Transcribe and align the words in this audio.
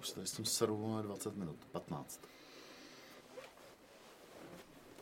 Už 0.00 0.10
tady 0.10 0.26
s 0.26 0.32
tím 0.32 0.44
seru 0.44 1.02
20 1.02 1.36
minut, 1.36 1.56
15. 1.72 2.20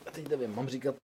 A 0.07 0.11
teď 0.11 0.29
nevím, 0.29 0.55
mám 0.55 0.69
říkat 0.69 0.95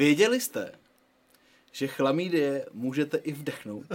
Věděli 0.00 0.40
jste, 0.40 0.72
že 1.72 1.86
chlamídie 1.86 2.66
můžete 2.72 3.16
i 3.16 3.32
vdechnout? 3.32 3.86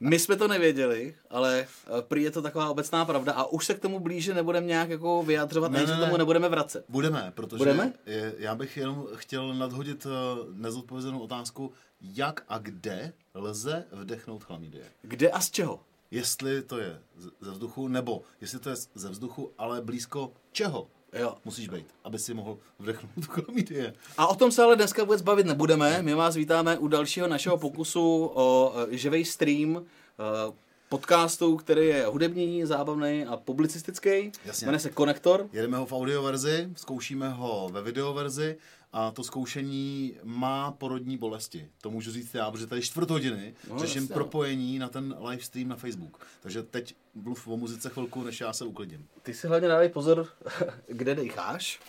My 0.00 0.18
jsme 0.18 0.36
to 0.36 0.48
nevěděli, 0.48 1.14
ale 1.30 1.60
eh, 1.60 2.02
prý 2.02 2.22
je 2.22 2.30
to 2.30 2.42
taková 2.42 2.70
obecná 2.70 3.04
pravda 3.04 3.32
a 3.32 3.44
už 3.44 3.66
se 3.66 3.74
k 3.74 3.80
tomu 3.80 4.00
blíže 4.00 4.34
nebudeme 4.34 4.66
nějak 4.66 4.90
jako 4.90 5.22
vyjadřovat, 5.22 5.72
Ne, 5.72 5.78
ani 5.78 5.86
ne, 5.86 5.94
se 5.94 6.00
tomu 6.00 6.16
nebudeme 6.16 6.48
vracet. 6.48 6.84
Budeme, 6.88 7.32
protože 7.34 7.56
Budeme? 7.58 7.92
Je, 8.06 8.34
já 8.38 8.54
bych 8.54 8.76
jenom 8.76 9.08
chtěl 9.14 9.54
nadhodit 9.54 10.06
eh, 10.06 10.10
nezodpovězenou 10.52 11.18
otázku, 11.18 11.72
jak 12.00 12.44
a 12.48 12.58
kde 12.58 13.12
lze 13.34 13.84
vdechnout 13.92 14.44
chlamydie. 14.44 14.84
Kde 15.02 15.30
a 15.30 15.40
z 15.40 15.50
čeho? 15.50 15.80
Jestli 16.10 16.62
to 16.62 16.78
je 16.78 17.00
ze 17.40 17.50
vzduchu, 17.50 17.88
nebo 17.88 18.22
jestli 18.40 18.58
to 18.58 18.70
je 18.70 18.76
ze 18.94 19.08
vzduchu, 19.10 19.52
ale 19.58 19.80
blízko 19.80 20.32
čeho 20.52 20.88
Jo. 21.12 21.34
musíš 21.44 21.68
být, 21.68 21.86
aby 22.04 22.18
si 22.18 22.34
mohl 22.34 22.58
vdechnout 22.78 23.26
chlamydie. 23.26 23.94
A 24.18 24.26
o 24.26 24.34
tom 24.34 24.52
se 24.52 24.62
ale 24.62 24.76
dneska 24.76 25.02
vůbec 25.02 25.22
bavit 25.22 25.46
nebudeme. 25.46 26.02
My 26.02 26.14
vás 26.14 26.36
vítáme 26.36 26.78
u 26.78 26.88
dalšího 26.88 27.28
našeho 27.28 27.58
pokusu 27.58 28.30
o 28.34 28.74
eh, 28.76 28.96
živý 28.96 29.24
stream 29.24 29.76
eh, 29.76 30.52
podcastu, 30.88 31.56
který 31.56 31.86
je 31.86 32.06
hudební, 32.06 32.66
zábavný 32.66 33.24
a 33.24 33.36
publicistický. 33.36 34.32
Jasně. 34.44 34.66
Jmenuje 34.66 34.80
se 34.80 34.90
Konektor. 34.90 35.48
Jedeme 35.52 35.76
ho 35.76 35.86
v 35.86 35.92
audioverzi, 35.92 36.68
zkoušíme 36.76 37.28
ho 37.28 37.68
ve 37.72 37.82
videoverzi 37.82 38.56
a 38.92 39.10
to 39.10 39.24
zkoušení 39.24 40.14
má 40.24 40.70
porodní 40.72 41.16
bolesti. 41.16 41.68
To 41.80 41.90
můžu 41.90 42.12
říct 42.12 42.34
já, 42.34 42.50
protože 42.50 42.66
tady 42.66 42.82
čtvrt 42.82 43.10
hodiny 43.10 43.54
No, 43.70 43.78
řeším 43.78 44.02
jasně, 44.02 44.14
no. 44.14 44.14
propojení 44.14 44.78
na 44.78 44.88
ten 44.88 45.16
live 45.28 45.42
stream 45.42 45.68
na 45.68 45.76
Facebook. 45.76 46.26
Takže 46.42 46.62
teď 46.62 46.94
mluv 47.14 47.48
o 47.48 47.56
muzice 47.56 47.88
chvilku, 47.90 48.22
než 48.22 48.40
já 48.40 48.52
se 48.52 48.64
uklidím. 48.64 49.08
Ty 49.22 49.34
si 49.34 49.46
hlavně 49.46 49.68
dávej 49.68 49.88
pozor, 49.88 50.28
kde 50.88 51.14
decháš 51.14 51.80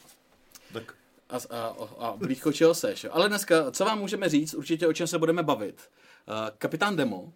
Tak 0.73 0.93
a, 1.29 1.37
a, 1.55 1.75
a 1.97 2.13
blízko 2.17 2.51
čeho 2.53 2.73
seš. 2.73 3.05
Ale 3.11 3.27
dneska, 3.29 3.71
co 3.71 3.85
vám 3.85 3.99
můžeme 3.99 4.29
říct, 4.29 4.53
určitě 4.53 4.87
o 4.87 4.93
čem 4.93 5.07
se 5.07 5.17
budeme 5.19 5.43
bavit. 5.43 5.81
Uh, 6.27 6.33
Kapitán 6.57 6.95
Demo 6.95 7.33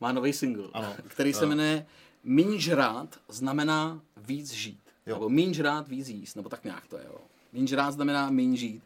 má 0.00 0.12
nový 0.12 0.32
single, 0.32 0.68
Ano. 0.72 0.94
který 1.08 1.32
se 1.32 1.46
jmenuje 1.46 1.86
Míň 2.24 2.58
žrát 2.58 3.20
znamená 3.28 4.00
víc 4.16 4.52
žít. 4.52 4.80
Jo. 5.06 5.14
Nebo 5.14 5.28
míň 5.28 5.54
žrát, 5.54 5.88
víc 5.88 6.08
jíst, 6.08 6.34
nebo 6.34 6.48
tak 6.48 6.64
nějak 6.64 6.86
to 6.86 6.96
je. 6.98 7.04
Jo. 7.04 7.18
Míň 7.52 7.66
žrát 7.66 7.90
znamená 7.90 8.30
míň 8.30 8.56
žít. 8.56 8.82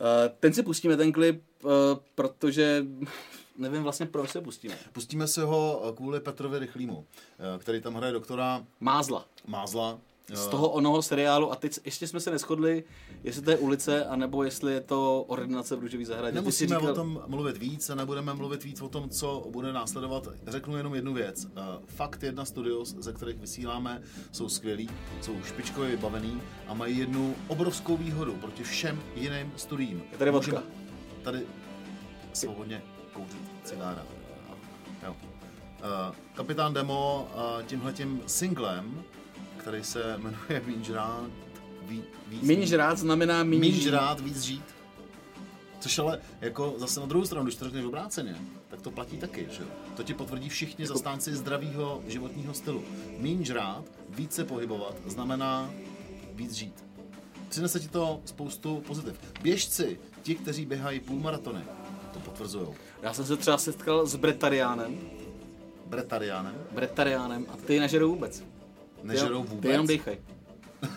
Uh, 0.00 0.06
ten 0.40 0.52
si 0.52 0.62
pustíme, 0.62 0.96
ten 0.96 1.12
klip, 1.12 1.42
uh, 1.62 1.70
protože 2.14 2.86
nevím 3.60 3.82
vlastně, 3.82 4.06
proč 4.06 4.30
se 4.30 4.40
pustíme. 4.40 4.78
pustíme 4.92 5.28
si 5.28 5.40
ho 5.40 5.82
eh, 5.84 5.96
kvůli 5.96 6.20
Petrovi 6.20 6.58
Rychlýmu, 6.58 7.06
eh, 7.38 7.58
který 7.58 7.80
tam 7.80 7.94
hraje 7.94 8.12
doktora 8.12 8.66
Mázla. 8.80 9.26
Mázla. 9.46 9.98
Z 10.34 10.46
toho 10.46 10.68
onoho 10.68 11.02
seriálu 11.02 11.52
a 11.52 11.56
teď 11.56 11.78
ještě 11.84 12.06
jsme 12.06 12.20
se 12.20 12.30
neschodli, 12.30 12.84
jestli 13.24 13.42
to 13.42 13.50
je 13.50 13.58
ulice, 13.58 14.04
anebo 14.04 14.44
jestli 14.44 14.72
je 14.72 14.80
to 14.80 15.22
ordinace 15.28 15.76
v 15.76 15.80
Růžový 15.80 16.04
zahradě. 16.04 16.34
Nemusíme 16.34 16.76
říkal- 16.76 16.90
o 16.92 16.94
tom 16.94 17.22
mluvit 17.26 17.56
víc 17.56 17.90
a 17.90 17.94
nebudeme 17.94 18.34
mluvit 18.34 18.64
víc 18.64 18.80
o 18.80 18.88
tom, 18.88 19.08
co 19.08 19.46
bude 19.50 19.72
následovat. 19.72 20.28
Řeknu 20.46 20.76
jenom 20.76 20.94
jednu 20.94 21.14
věc. 21.14 21.46
Eh, 21.56 21.60
Fakt 21.86 22.22
jedna 22.22 22.44
studios, 22.44 22.94
ze 22.98 23.12
kterých 23.12 23.38
vysíláme, 23.38 24.02
jsou 24.32 24.48
skvělí, 24.48 24.90
jsou 25.22 25.42
špičkově 25.44 25.90
vybavený 25.90 26.40
a 26.68 26.74
mají 26.74 26.98
jednu 26.98 27.34
obrovskou 27.48 27.96
výhodu 27.96 28.34
proti 28.34 28.62
všem 28.62 29.02
jiným 29.14 29.52
studiím. 29.56 30.02
Je 30.12 30.18
tady 30.18 30.30
vodka. 30.30 30.62
Tady 31.22 31.40
svobodně 32.32 32.82
kouřit 33.12 33.40
cigára. 33.64 34.06
Jo. 35.06 35.16
Eh, 35.78 36.14
Kapitán 36.34 36.74
Demo 36.74 37.28
eh, 37.34 37.64
tímhletím 37.66 38.22
singlem, 38.26 39.02
který 39.60 39.84
se 39.84 40.18
jmenuje 40.18 40.62
Míň 40.66 40.84
žrát, 40.84 41.30
ví, 41.82 42.04
víc 42.26 42.72
znamená 42.94 43.42
míň, 43.42 43.60
míň 43.60 43.72
žít. 43.72 43.82
žrát, 43.82 44.20
víc 44.20 44.42
žít. 44.42 44.64
Což 45.80 45.98
ale 45.98 46.20
jako 46.40 46.74
zase 46.76 47.00
na 47.00 47.06
druhou 47.06 47.24
stranu, 47.24 47.44
když 47.44 47.56
to 47.56 47.64
řekneš 47.64 47.84
obráceně, 47.84 48.36
tak 48.68 48.80
to 48.80 48.90
platí 48.90 49.16
taky, 49.16 49.48
že 49.50 49.62
jo? 49.62 49.68
To 49.96 50.02
ti 50.02 50.14
potvrdí 50.14 50.48
všichni 50.48 50.86
zastánci 50.86 51.34
zdravého 51.34 52.02
životního 52.06 52.54
stylu. 52.54 52.84
Míň 53.18 53.44
žrát, 53.44 53.84
více 54.08 54.44
pohybovat, 54.44 54.94
znamená 55.06 55.70
víc 56.32 56.52
žít. 56.52 56.84
přinese 57.48 57.80
ti 57.80 57.88
to 57.88 58.20
spoustu 58.24 58.82
pozitiv. 58.86 59.20
Běžci, 59.42 60.00
ti, 60.22 60.34
kteří 60.34 60.66
běhají 60.66 61.00
půlmaratony, 61.00 61.60
to 62.12 62.20
potvrzují. 62.20 62.68
Já 63.02 63.12
jsem 63.12 63.24
se 63.24 63.36
třeba 63.36 63.58
setkal 63.58 64.06
s 64.06 64.16
Bretariánem, 64.16 65.00
Bretariánem 65.86 66.54
Bretariánem 66.72 67.46
a 67.52 67.56
ty 67.56 67.80
nežerou 67.80 68.10
vůbec. 68.10 68.49
Nežerou 69.02 69.42
vůbec. 69.42 69.62
Ty 69.62 69.68
jenom 69.68 69.86
dýchaj. 69.86 70.18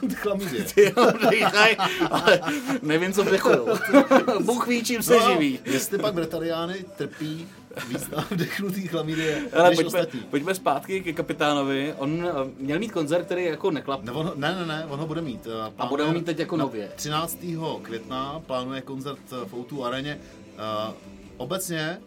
Ty 0.10 0.16
chlamydie. 0.16 0.64
Ty 0.64 0.82
jenom 0.82 1.14
dýchaj, 1.32 1.76
ale 2.12 2.42
nevím, 2.82 3.14
co 3.14 3.24
vdechujou. 3.24 3.68
Bůh 4.46 4.68
ví, 4.68 4.84
čím 4.84 5.04
se 5.04 5.16
živí. 5.32 5.60
No, 5.68 5.74
jestli 5.74 5.98
pak 5.98 6.14
Bretariány 6.14 6.86
trpí 6.98 7.48
víc 7.88 8.10
na 8.10 8.26
vdechnutý 8.32 8.88
chlamydie, 8.88 9.42
Ale 9.54 9.70
než 9.70 9.76
pojďme, 9.78 10.00
ostatní. 10.00 10.20
pojďme 10.20 10.56
zpátky 10.56 11.02
ke 11.04 11.14
kapitánovi. 11.14 11.94
On 11.98 12.28
eh, 12.28 12.32
měl 12.58 12.80
mít 12.80 12.92
koncert, 12.92 13.26
který 13.26 13.46
jako 13.46 13.72
neklapl. 13.72 14.06
Ne, 14.06 14.12
on, 14.12 14.32
ne, 14.36 14.56
ne, 14.56 14.66
ne, 14.66 14.86
on 14.90 15.00
ho 15.00 15.08
bude 15.08 15.22
mít. 15.22 15.48
Eh, 15.48 15.62
A 15.64 15.70
plánuje- 15.72 15.90
bude 15.90 16.04
ho 16.04 16.14
mít 16.14 16.26
teď 16.26 16.40
jako 16.40 16.58
nově. 16.58 16.92
13. 16.96 17.38
května 17.82 18.42
plánuje 18.48 18.82
koncert 18.82 19.20
eh, 19.32 19.46
v 19.46 19.54
O2 19.54 19.84
areně. 19.84 20.20
Eh, 20.58 20.94
Obecně 21.38 22.02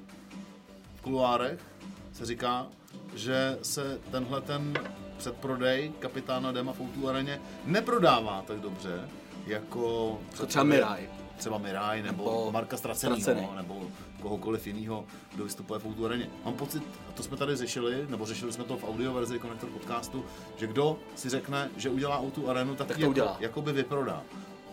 v 0.97 1.01
kuluárech 1.01 1.59
se 2.13 2.27
říká, 2.27 2.67
že 3.15 3.59
se 3.63 3.99
tenhle 4.11 4.41
ten 4.41 4.75
předprodej 5.19 5.93
kapitána 5.99 6.53
Dema 6.53 6.73
v 6.73 6.81
O2 6.81 7.09
areně 7.09 7.41
neprodává 7.65 8.45
tak 8.47 8.61
dobře, 8.61 9.09
jako 9.47 10.19
Jako 10.33 10.47
třeba 10.47 10.65
Mirai. 10.65 11.09
třeba 11.37 11.59
Mirai 11.59 12.03
nebo, 12.03 12.25
Nebo 12.25 12.53
Marka 12.53 12.77
Straceného, 12.77 13.21
Stracený. 13.21 13.49
nebo 13.57 13.87
kohokoliv 14.23 14.67
jiného, 14.67 15.05
kdo 15.35 15.45
vystupuje 15.45 15.81
v 15.81 15.87
Outu 15.87 16.05
areně. 16.07 16.31
Mám 16.45 16.55
pocit, 16.55 16.83
a 17.09 17.13
to 17.13 17.23
jsme 17.23 17.37
tady 17.37 17.57
řešili, 17.57 18.07
nebo 18.09 18.27
řešili 18.27 18.53
jsme 18.53 18.65
to 18.65 18.77
v 18.77 18.85
audio 18.85 19.13
verzi 19.13 19.41
Connector 19.41 19.71
podcastu, 19.71 20.25
že 20.57 20.67
kdo 20.67 20.99
si 21.17 21.29
řekne, 21.29 21.71
že 21.77 21.91
udělá 21.91 22.21
Outu 22.23 22.51
arenu, 22.51 22.75
tak, 22.75 22.87
Tak 22.89 22.97
to 22.97 23.01
jako, 23.03 23.11
udělá. 23.11 23.37
jakoby 23.41 23.73
vyprodá. 23.73 24.23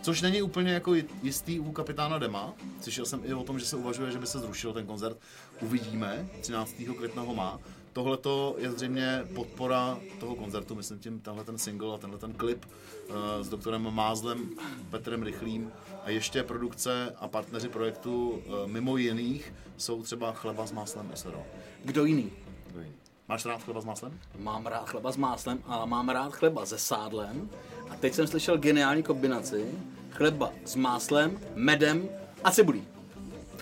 Což 0.02 0.22
není 0.22 0.42
úplně 0.42 0.72
jako 0.72 0.94
jistý 1.22 1.60
u 1.60 1.72
kapitána 1.72 2.18
Dema. 2.18 2.52
Slyšel 2.80 3.06
jsem 3.06 3.20
i 3.24 3.34
o 3.34 3.42
tom, 3.44 3.58
že 3.58 3.66
se 3.66 3.76
uvažuje, 3.76 4.10
že 4.12 4.18
by 4.18 4.26
se 4.26 4.38
zrušil 4.38 4.72
ten 4.72 4.86
koncert. 4.86 5.16
Uvidíme, 5.60 6.26
13. 6.40 6.74
května 6.96 7.22
ho 7.22 7.34
má. 7.34 7.58
Tohle 7.94 8.18
je 8.58 8.72
zřejmě 8.72 9.22
podpora 9.34 9.98
toho 10.20 10.34
koncertu, 10.34 10.74
myslím 10.74 10.98
tím 10.98 11.20
tenhle 11.20 11.44
ten 11.44 11.58
single 11.58 11.94
a 11.94 11.98
tenhle 11.98 12.18
ten 12.18 12.32
klip 12.32 12.64
uh, 12.64 13.14
s 13.40 13.48
doktorem 13.48 13.94
Mázlem, 13.94 14.50
Petrem 14.90 15.22
Rychlým 15.22 15.72
a 16.04 16.10
ještě 16.10 16.42
produkce 16.42 17.14
a 17.20 17.28
partneři 17.28 17.68
projektu 17.68 18.30
uh, 18.30 18.66
mimo 18.66 18.96
jiných 18.96 19.54
jsou 19.76 20.02
třeba 20.02 20.32
Chleba 20.32 20.66
s 20.66 20.72
máslem 20.72 21.10
SRO. 21.14 21.42
Kdo 21.84 22.04
jiný? 22.04 22.32
Kdo 22.66 22.80
jiný? 22.80 22.94
Máš 23.28 23.44
rád 23.44 23.62
chleba 23.62 23.80
s 23.80 23.84
máslem? 23.84 24.20
Mám 24.38 24.66
rád 24.66 24.88
chleba 24.88 25.12
s 25.12 25.16
máslem, 25.16 25.58
ale 25.66 25.86
mám 25.86 26.08
rád 26.08 26.32
chleba 26.32 26.66
se 26.66 26.78
sádlem. 26.78 27.50
A 27.90 27.96
teď 27.96 28.14
jsem 28.14 28.26
slyšel 28.26 28.58
geniální 28.58 29.02
kombinaci. 29.02 29.70
Chleba 30.10 30.52
s 30.64 30.76
máslem, 30.76 31.40
medem 31.54 32.08
a 32.44 32.50
cibulí. 32.50 32.84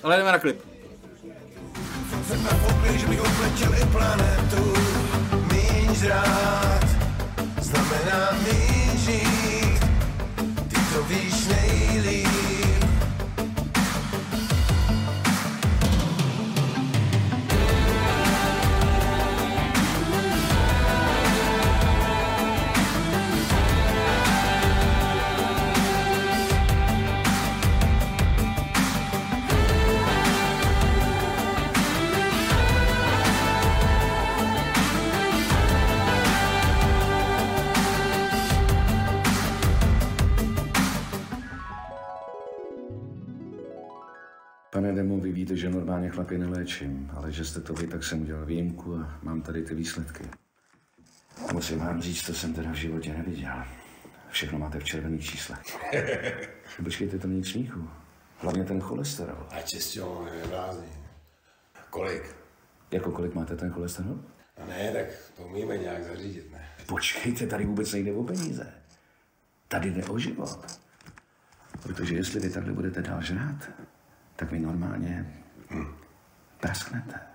Ale 0.02 0.16
jdeme 0.16 0.32
na 0.32 0.38
klip. 0.38 0.71
Jsem 2.28 2.48
že 2.98 3.06
bych 3.06 3.20
obletěl 3.20 3.74
i 3.74 3.86
planetu. 3.86 4.74
Míň 5.52 5.94
žrát 5.94 6.84
znamená 7.60 8.30
míň 8.32 8.98
žít. 8.98 9.80
Ty 10.68 10.76
to 10.94 11.02
víš 11.02 11.46
nejlíp 11.46 11.61
Pane 44.82 44.94
Demo, 44.94 45.18
vy 45.18 45.32
víte, 45.32 45.56
že 45.56 45.70
normálně 45.70 46.10
chlapy 46.10 46.38
neléčím, 46.38 47.10
ale 47.14 47.32
že 47.32 47.44
jste 47.44 47.60
to 47.60 47.74
vy, 47.74 47.86
tak 47.86 48.04
jsem 48.04 48.22
udělal 48.22 48.46
výjimku 48.46 48.96
a 48.96 49.18
mám 49.22 49.42
tady 49.42 49.62
ty 49.62 49.74
výsledky. 49.74 50.24
Musím 51.52 51.78
vám 51.78 52.02
říct, 52.02 52.26
to 52.26 52.34
jsem 52.34 52.54
teda 52.54 52.70
v 52.70 52.74
životě 52.74 53.12
neviděl. 53.12 53.64
Všechno 54.30 54.58
máte 54.58 54.78
v 54.78 54.84
červených 54.84 55.30
číslech. 55.30 55.58
Počkejte, 56.84 57.18
to 57.18 57.28
není 57.28 57.42
k 57.42 57.46
smíchu. 57.46 57.88
Hlavně 58.38 58.64
ten 58.64 58.80
cholesterol. 58.80 59.46
Se 59.64 59.80
s 59.80 59.90
tím 59.90 60.02
neblázni. 60.42 60.88
Kolik? 61.90 62.36
Jako 62.90 63.12
kolik 63.12 63.34
máte 63.34 63.56
ten 63.56 63.70
cholesterol? 63.70 64.18
No 64.60 64.66
ne, 64.68 64.92
tak 64.92 65.06
to 65.36 65.42
umíme 65.42 65.78
nějak 65.78 66.04
zařídit, 66.04 66.52
ne? 66.52 66.68
Počkejte, 66.86 67.46
tady 67.46 67.66
vůbec 67.66 67.92
nejde 67.92 68.12
o 68.12 68.24
peníze. 68.24 68.72
Tady 69.68 69.90
jde 69.90 70.04
o 70.04 70.18
život. 70.18 70.80
Protože 71.82 72.14
jestli 72.14 72.40
vy 72.40 72.50
takhle 72.50 72.72
budete 72.72 73.02
dál 73.02 73.22
žrát, 73.22 73.70
tak 74.36 74.52
vy 74.52 74.60
normálně 74.60 75.26
hm, 75.70 75.94
prasknete. 76.60 77.31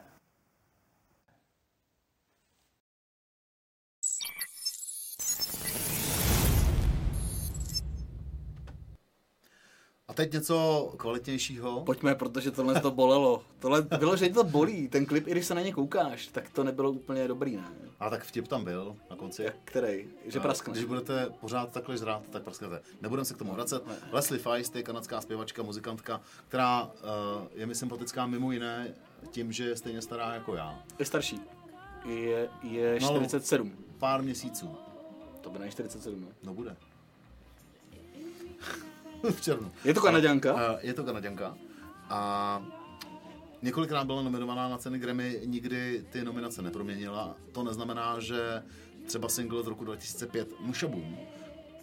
Teď 10.17 10.33
něco 10.33 10.93
kvalitnějšího. 10.97 11.81
Pojďme, 11.81 12.15
protože 12.15 12.51
tohle 12.51 12.81
to 12.81 12.91
bolelo. 12.91 13.43
Tohle 13.59 13.81
bylo, 13.81 14.17
že 14.17 14.29
to 14.29 14.43
bolí. 14.43 14.87
Ten 14.87 15.05
klip, 15.05 15.27
i 15.27 15.31
když 15.31 15.45
se 15.45 15.55
na 15.55 15.61
ně 15.61 15.73
koukáš, 15.73 16.27
tak 16.27 16.49
to 16.49 16.63
nebylo 16.63 16.91
úplně 16.91 17.27
dobrý, 17.27 17.55
ne? 17.55 17.67
A 17.99 18.09
tak 18.09 18.23
vtip 18.23 18.47
tam 18.47 18.63
byl 18.63 18.95
na 19.09 19.15
konci. 19.15 19.43
Jak 19.43 19.55
který? 19.65 20.07
Že 20.25 20.39
A 20.39 20.41
praskneš. 20.41 20.77
Když 20.77 20.85
budete 20.85 21.29
pořád 21.41 21.71
takhle 21.71 21.97
žrát, 21.97 22.23
tak 22.29 22.43
prasknete. 22.43 22.81
Nebudeme 23.01 23.25
se 23.25 23.33
k 23.33 23.37
tomu 23.37 23.53
vracet. 23.53 23.83
Leslie 24.11 24.39
Feist 24.39 24.75
je 24.75 24.83
kanadská 24.83 25.21
zpěvačka, 25.21 25.63
muzikantka, 25.63 26.21
která 26.47 26.83
uh, 26.83 26.91
je 27.55 27.65
mi 27.65 27.75
sympatická 27.75 28.25
mimo 28.25 28.51
jiné 28.51 28.93
tím, 29.31 29.51
že 29.51 29.63
je 29.63 29.75
stejně 29.75 30.01
stará 30.01 30.33
jako 30.33 30.55
já. 30.55 30.83
Je 30.99 31.05
starší. 31.05 31.41
Je, 32.05 32.49
je 32.63 32.99
No. 33.01 33.07
47. 33.07 33.71
Pár 33.97 34.21
měsíců. 34.21 34.77
To 35.41 35.49
by 35.49 35.59
ne 35.59 35.69
47, 35.71 36.21
no. 36.21 36.27
No 36.43 36.53
bude. 36.53 36.75
v 39.35 39.41
červnu. 39.41 39.71
Je 39.83 39.93
to 39.93 40.01
Kanaďanka? 40.01 40.53
Uh, 40.53 40.59
je 40.81 40.93
to 40.93 41.03
Kanaděnka. 41.03 41.57
A 42.09 42.63
několikrát 43.61 44.03
byla 44.03 44.21
nominovaná 44.21 44.69
na 44.69 44.77
ceny 44.77 44.99
Grammy, 44.99 45.41
nikdy 45.45 46.05
ty 46.09 46.23
nominace 46.23 46.61
neproměnila. 46.61 47.35
To 47.51 47.63
neznamená, 47.63 48.19
že 48.19 48.63
třeba 49.05 49.29
single 49.29 49.63
z 49.63 49.67
roku 49.67 49.85
2005 49.85 50.59
Mushabum 50.59 51.17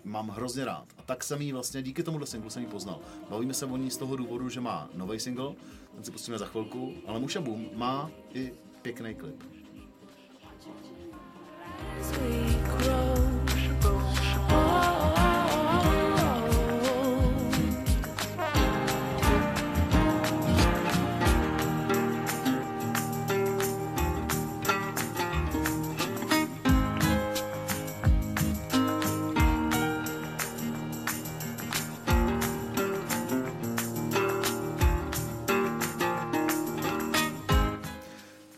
mám 0.05 0.29
hrozně 0.29 0.65
rád. 0.65 0.87
A 0.99 1.03
tak 1.03 1.25
jsem 1.25 1.43
jí 1.43 1.53
vlastně, 1.53 1.83
díky 1.83 2.03
tomuhle 2.03 2.27
singlu 2.27 2.51
jsem 2.51 2.63
ji 2.63 2.69
poznal. 2.69 3.01
Bavíme 3.31 3.55
se 3.55 3.67
o 3.67 3.77
ní 3.77 3.91
z 3.91 3.97
toho 3.97 4.17
důvodu, 4.17 4.49
že 4.49 4.61
má 4.61 4.89
nový 4.95 5.21
single, 5.21 5.55
ten 5.95 6.05
si 6.05 6.11
pustíme 6.11 6.39
za 6.39 6.47
chvilku, 6.47 6.95
ale 7.07 7.21
Mushabum 7.21 7.69
má 7.75 8.11
i 8.35 8.53
pěkný 8.83 9.15
klip. 9.15 9.43
as 12.01 12.54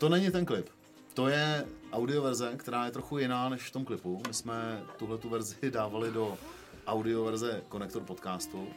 To 0.06 0.10
není 0.10 0.30
ten 0.30 0.44
klip. 0.44 0.66
To 1.14 1.28
je 1.28 1.66
audioverze, 1.92 2.52
která 2.56 2.84
je 2.84 2.90
trochu 2.90 3.18
jiná 3.18 3.48
než 3.48 3.62
v 3.62 3.72
tom 3.72 3.84
klipu. 3.84 4.22
My 4.28 4.34
jsme 4.34 4.82
tuhle 4.96 5.18
tu 5.18 5.28
verzi 5.28 5.56
dávali 5.70 6.10
do 6.10 6.38
audioverze 6.86 7.62
Konektor 7.68 8.02
podcastu. 8.02 8.68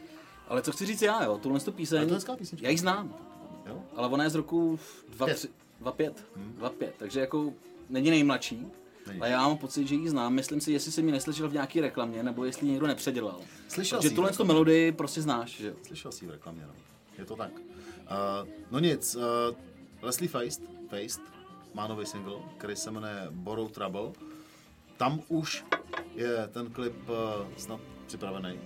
Ale 0.48 0.62
co 0.62 0.72
chci 0.72 0.86
říct 0.86 1.02
já, 1.02 1.24
jo, 1.24 1.38
tuhle 1.38 1.60
tu 1.60 1.72
píseň, 1.72 1.98
Ale 1.98 2.20
to 2.20 2.32
je 2.32 2.36
písnička. 2.36 2.66
já 2.66 2.70
ji 2.70 2.78
znám, 2.78 3.14
Jo? 3.66 3.82
ale 3.96 4.08
ona 4.08 4.24
je 4.24 4.30
z 4.30 4.34
roku 4.34 4.78
25, 5.08 6.24
25, 6.34 6.94
takže 6.98 7.20
jako 7.20 7.52
není 7.88 8.10
nejmladší. 8.10 8.66
Není. 9.06 9.20
A 9.20 9.26
já 9.26 9.48
mám 9.48 9.58
pocit, 9.58 9.88
že 9.88 9.94
ji 9.94 10.08
znám. 10.08 10.34
Myslím 10.34 10.60
si, 10.60 10.72
jestli 10.72 10.92
jsem 10.92 11.06
ji 11.06 11.12
neslyšel 11.12 11.48
v 11.48 11.52
nějaké 11.52 11.80
reklamě, 11.80 12.22
nebo 12.22 12.44
jestli 12.44 12.66
někdo 12.68 12.86
nepředělal. 12.86 13.40
Slyšel 13.68 14.00
ji 14.02 14.10
tuhle 14.10 14.30
melodii 14.44 14.92
prostě 14.92 15.22
znáš, 15.22 15.50
že 15.50 15.66
jo. 15.68 15.74
Slyšel 15.86 16.12
jsi 16.12 16.26
v 16.26 16.30
reklamě, 16.30 16.62
no. 16.66 16.72
Je 17.18 17.24
to 17.24 17.36
tak. 17.36 17.50
Uh, 17.54 18.48
no 18.70 18.78
nic, 18.78 19.16
uh, 19.16 19.22
Leslie 20.02 20.28
Feist, 20.28 20.62
Feist 20.88 21.20
má 21.74 21.86
nový 21.86 22.06
single, 22.06 22.38
který 22.58 22.76
se 22.76 22.90
jmenuje 22.90 23.26
Borrow 23.30 23.70
Trouble. 23.70 24.12
Tam 24.96 25.20
už 25.28 25.64
je 26.14 26.48
ten 26.48 26.70
klip 26.70 27.08
uh, 27.08 27.16
snad 27.56 27.80
připravený. 28.06 28.58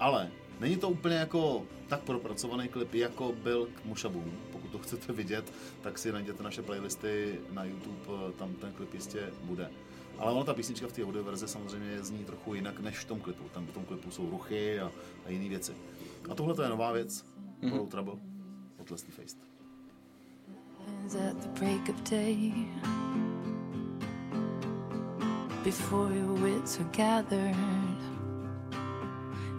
Ale 0.00 0.30
Není 0.60 0.76
to 0.76 0.88
úplně 0.88 1.14
jako 1.14 1.62
tak 1.88 2.00
propracovaný 2.00 2.68
klip, 2.68 2.94
jako 2.94 3.32
byl 3.42 3.66
k 3.66 3.84
Mushabům. 3.84 4.32
Pokud 4.52 4.70
to 4.70 4.78
chcete 4.78 5.12
vidět, 5.12 5.52
tak 5.80 5.98
si 5.98 6.12
najděte 6.12 6.42
naše 6.42 6.62
playlisty 6.62 7.40
na 7.50 7.64
YouTube, 7.64 8.32
tam 8.38 8.54
ten 8.54 8.72
klip 8.72 8.94
jistě 8.94 9.32
bude. 9.42 9.70
Ale 10.18 10.32
ona 10.32 10.44
ta 10.44 10.54
písnička 10.54 10.86
v 10.86 10.92
té 10.92 11.04
audio 11.04 11.24
verzi 11.24 11.48
samozřejmě 11.48 12.02
zní 12.02 12.24
trochu 12.24 12.54
jinak 12.54 12.80
než 12.80 12.98
v 12.98 13.04
tom 13.04 13.20
klipu. 13.20 13.48
Tam 13.48 13.66
v 13.66 13.72
tom 13.72 13.84
klipu 13.84 14.10
jsou 14.10 14.30
ruchy 14.30 14.80
a, 14.80 14.92
a 15.26 15.30
jiné 15.30 15.48
věci. 15.48 15.72
A 16.30 16.34
tohle 16.34 16.54
to 16.54 16.62
je 16.62 16.68
nová 16.68 16.92
věc, 16.92 17.24
mm-hmm. 17.62 17.88
Trouble 17.88 18.14
od 18.78 18.90
Leslie 18.90 19.12
Faced. 20.86 21.16
at 21.16 21.40
the 21.40 21.48
break 21.60 21.88
of 21.88 22.04
day. 22.04 22.52
Before 25.64 26.12
your 26.12 26.32
wits 26.34 26.78
are 26.80 26.90
gathered, 26.92 27.56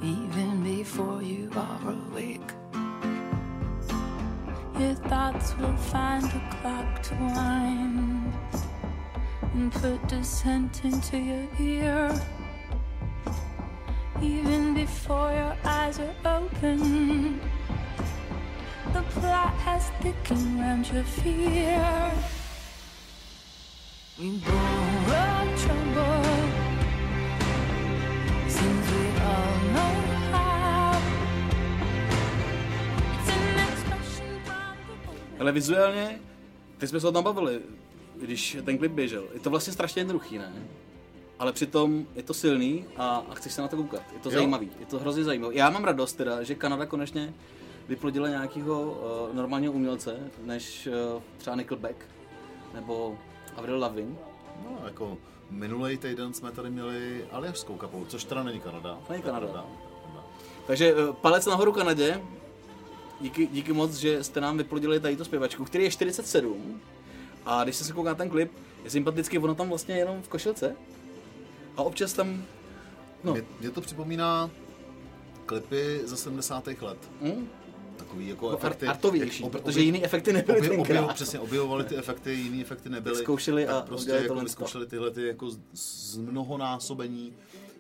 even 0.04 0.64
before 0.64 1.22
you 1.22 1.50
are 1.56 1.82
awake, 1.92 2.52
your 4.80 4.96
thoughts 5.10 5.58
will 5.58 5.76
find 5.76 6.26
a 6.26 6.58
clock 6.62 7.04
to 7.04 7.16
wind 7.16 8.34
and 9.54 9.72
put 9.72 10.08
dissent 10.08 10.86
into 10.86 11.18
your 11.18 11.48
ear. 11.60 12.12
Even 14.22 14.74
before 14.74 15.32
your 15.32 15.56
eyes 15.66 16.00
are 16.00 16.16
open, 16.26 17.17
the 19.14 19.20
plot 19.20 19.54
has 19.66 19.90
thickened 20.02 20.60
round 20.60 20.88
your 20.94 21.04
fear. 21.04 22.12
We 24.20 24.30
borrow 24.40 25.58
trouble, 25.58 26.24
since 28.50 28.92
we 28.92 29.08
all 29.22 29.58
know 29.74 29.94
how. 30.32 31.02
It's 33.20 33.30
an 33.30 33.60
expression 33.70 34.40
from 34.46 34.76
the 35.36 35.42
Ale 35.42 35.52
vizuálně, 35.52 36.20
teď 36.78 36.90
jsme 36.90 37.00
se 37.00 37.08
o 37.08 37.12
tom 37.12 37.24
bavili, 37.24 37.60
když 38.22 38.58
ten 38.66 38.78
klip 38.78 38.92
běžel. 38.92 39.24
Je 39.34 39.40
to 39.40 39.50
vlastně 39.50 39.74
strašně 39.74 40.00
jednoduchý, 40.00 40.38
ne? 40.38 40.54
Ale 41.40 41.54
přitom 41.54 42.06
je 42.16 42.24
to 42.24 42.34
silný 42.34 42.86
a, 42.98 43.24
a 43.30 43.36
chceš 43.36 43.54
se 43.54 43.62
na 43.62 43.68
to 43.68 43.76
koukat. 43.76 44.02
Je 44.14 44.20
to 44.20 44.30
Jo. 44.30 44.34
zajímavý, 44.34 44.70
je 44.80 44.86
to 44.86 45.00
hrozně 45.00 45.24
zajímavý. 45.24 45.56
Já 45.58 45.70
mám 45.70 45.84
radost 45.84 46.14
teda, 46.14 46.44
že 46.44 46.56
Kanada 46.56 46.86
konečně 46.86 47.34
vyplodila 47.88 48.28
nějakého 48.30 48.82
uh, 49.30 49.36
normálního 49.36 49.74
umělce, 49.74 50.18
než 50.44 50.88
uh, 51.16 51.22
třeba 51.38 51.56
Nickelback 51.56 51.96
nebo 52.74 53.18
Avril 53.56 53.80
Lavigne. 53.80 54.16
No, 54.64 54.78
jako 54.86 55.18
minulý 55.50 55.98
týden 55.98 56.34
jsme 56.34 56.52
tady 56.52 56.70
měli 56.70 57.26
Aljašskou 57.32 57.76
kapelu, 57.76 58.06
což 58.06 58.24
teda 58.24 58.44
není 58.44 58.60
Kanada. 58.60 58.98
Není 59.10 59.24
Kanada. 59.24 59.48
Kanada. 59.48 59.66
Takže 60.68 60.94
uh, 60.96 61.16
palec 61.16 61.46
nahoru 61.46 61.72
Kanadě. 61.72 62.22
Díky, 63.22 63.48
díky 63.48 63.74
moc, 63.74 63.94
že 63.96 64.24
jste 64.24 64.42
nám 64.42 64.58
vyplodili 64.58 65.00
tady 65.00 65.16
tu 65.18 65.24
zpěvačku, 65.24 65.66
který 65.66 65.84
je 65.84 65.92
47. 65.92 66.82
A 67.46 67.64
když 67.64 67.76
se 67.76 67.94
kouká 67.94 68.16
ten 68.16 68.30
klip, 68.30 68.52
je 68.84 68.90
sympatický, 68.90 69.38
ono 69.38 69.56
tam 69.56 69.70
vlastně 69.70 69.96
jenom 69.96 70.22
v 70.22 70.28
košilce. 70.28 70.76
A 71.78 71.84
občas 71.84 72.14
tam, 72.14 72.44
no, 73.24 73.34
Mě, 73.34 73.44
mě 73.60 73.70
to 73.72 73.82
připomíná 73.82 74.50
klipy 75.46 76.00
ze 76.04 76.18
70. 76.18 76.68
let. 76.68 76.98
hm, 77.22 77.48
Takový 77.98 78.28
jako 78.28 78.52
jako 78.52 78.58
efekty. 78.68 78.86
art, 78.88 78.96
artovější, 78.96 79.44
ob- 79.44 79.52
protože 79.52 79.80
jiný 79.82 80.06
efekty 80.06 80.34
nebyly 80.34 80.60
objev, 80.70 80.80
objev, 80.80 81.14
přesně, 81.14 81.40
objevovali 81.40 81.84
ty 81.84 81.96
efekty, 81.98 82.34
jiný 82.34 82.62
efekty 82.62 82.90
nebyly. 82.90 83.16
Vyzkoušeli 83.16 83.68
a 83.68 83.82
prostě 83.82 84.12
jako 84.12 84.36
vyzkoušeli 84.36 84.88
tyhle 84.88 85.12
ty 85.12 85.28
jako 85.28 85.50
z- 85.50 85.60
z 85.74 86.18
mnohonásobení 86.18 87.34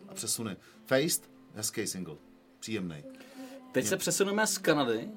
a 0.09 0.13
přesuny. 0.13 0.57
Faced, 0.85 1.29
hezký 1.55 1.87
single. 1.87 2.15
Příjemný. 2.59 3.03
Teď 3.71 3.85
se 3.85 3.97
přesuneme 3.97 4.47
z 4.47 4.57
Kanady, 4.57 5.09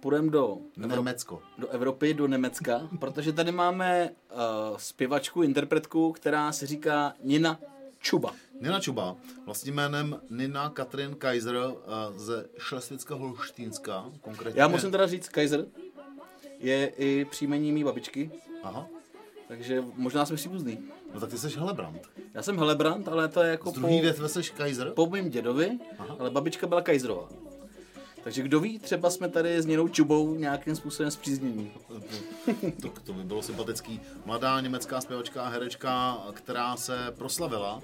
půjdeme 0.00 0.30
do, 0.30 0.58
Německo. 0.76 1.42
do 1.58 1.68
Evropy, 1.68 2.14
do 2.14 2.26
Německa, 2.26 2.88
protože 3.00 3.32
tady 3.32 3.52
máme 3.52 4.10
uh, 4.10 4.76
zpěvačku, 4.76 5.42
interpretku, 5.42 6.12
která 6.12 6.52
se 6.52 6.66
říká 6.66 7.14
Nina 7.22 7.60
Čuba. 8.00 8.34
Nina 8.60 8.80
Čuba, 8.80 9.16
vlastním 9.46 9.74
jménem 9.74 10.20
Nina 10.30 10.70
Katrin 10.70 11.14
Kaiser 11.14 11.56
uh, 11.56 11.72
ze 12.16 12.46
Šlesvicka 12.58 13.14
Holštínska, 13.14 14.04
konkrétně. 14.20 14.60
Já 14.60 14.68
musím 14.68 14.90
teda 14.90 15.06
říct, 15.06 15.28
Kaiser 15.28 15.66
je 16.58 16.86
i 16.86 17.24
příjmení 17.24 17.72
mý 17.72 17.84
babičky, 17.84 18.30
Aha, 18.62 18.86
takže 19.48 19.84
možná 19.94 20.26
jsme 20.26 20.36
příbuzný. 20.36 20.78
no 21.14 21.20
tak 21.20 21.30
ty 21.30 21.38
jsi 21.38 21.58
Helebrand. 21.58 22.00
Já 22.34 22.42
jsem 22.42 22.58
Helebrant, 22.58 23.08
ale 23.08 23.28
to 23.28 23.42
je 23.42 23.50
jako 23.50 23.70
Z 23.70 23.74
po, 23.74 23.80
druhý 23.80 24.00
větve 24.00 24.28
jsi 24.28 24.42
Kaiser? 24.42 24.90
po 24.90 25.06
mým 25.06 25.30
dědovi, 25.30 25.78
Aha. 25.98 26.16
ale 26.18 26.30
babička 26.30 26.66
byla 26.66 26.82
Kaiserová. 26.82 27.28
Takže 28.24 28.42
kdo 28.42 28.60
ví, 28.60 28.78
třeba 28.78 29.10
jsme 29.10 29.28
tady 29.28 29.62
s 29.62 29.66
Ninou 29.66 29.88
Čubou 29.88 30.34
nějakým 30.34 30.76
způsobem 30.76 31.10
zpříznění. 31.10 31.70
To, 32.82 32.88
to 33.04 33.12
by 33.12 33.22
bylo 33.24 33.42
sympatický. 33.42 34.00
Mladá 34.24 34.60
německá 34.60 35.00
zpěvačka 35.00 35.42
a 35.42 35.48
herečka, 35.48 36.18
která 36.32 36.76
se 36.76 36.98
proslavila 37.18 37.82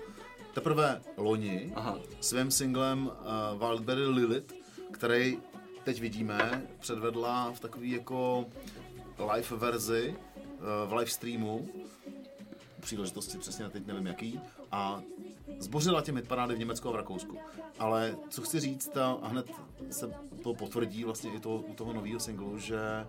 teprve 0.54 1.02
loni 1.16 1.72
Aha. 1.74 1.98
svým 2.20 2.50
singlem 2.50 3.06
uh, 3.06 3.58
Wildberry 3.58 4.06
Lilith, 4.06 4.54
který 4.90 5.38
teď 5.84 6.00
vidíme, 6.00 6.66
předvedla 6.80 7.52
v 7.52 7.60
takový 7.60 7.90
jako 7.90 8.46
live 9.32 9.56
verzi 9.56 10.16
uh, 10.16 10.90
v 10.90 10.92
live 10.92 11.10
streamu 11.10 11.68
příležitosti, 12.80 13.38
přesně 13.38 13.68
teď 13.68 13.86
nevím 13.86 14.06
jaký, 14.06 14.40
a 14.72 15.02
zbořila 15.58 16.02
těm 16.02 16.16
hitparády 16.16 16.54
v 16.54 16.58
Německu 16.58 16.88
a 16.88 16.92
v 16.92 16.96
Rakousku. 16.96 17.38
Ale 17.78 18.16
co 18.28 18.42
chci 18.42 18.60
říct, 18.60 18.96
a 18.96 19.12
a 19.22 19.28
hned 19.28 19.50
se 19.90 20.14
to 20.42 20.54
potvrdí 20.54 21.04
vlastně 21.04 21.32
i 21.32 21.40
to, 21.40 21.56
u 21.56 21.74
toho 21.74 21.92
nového 21.92 22.20
singlu, 22.20 22.58
že 22.58 23.06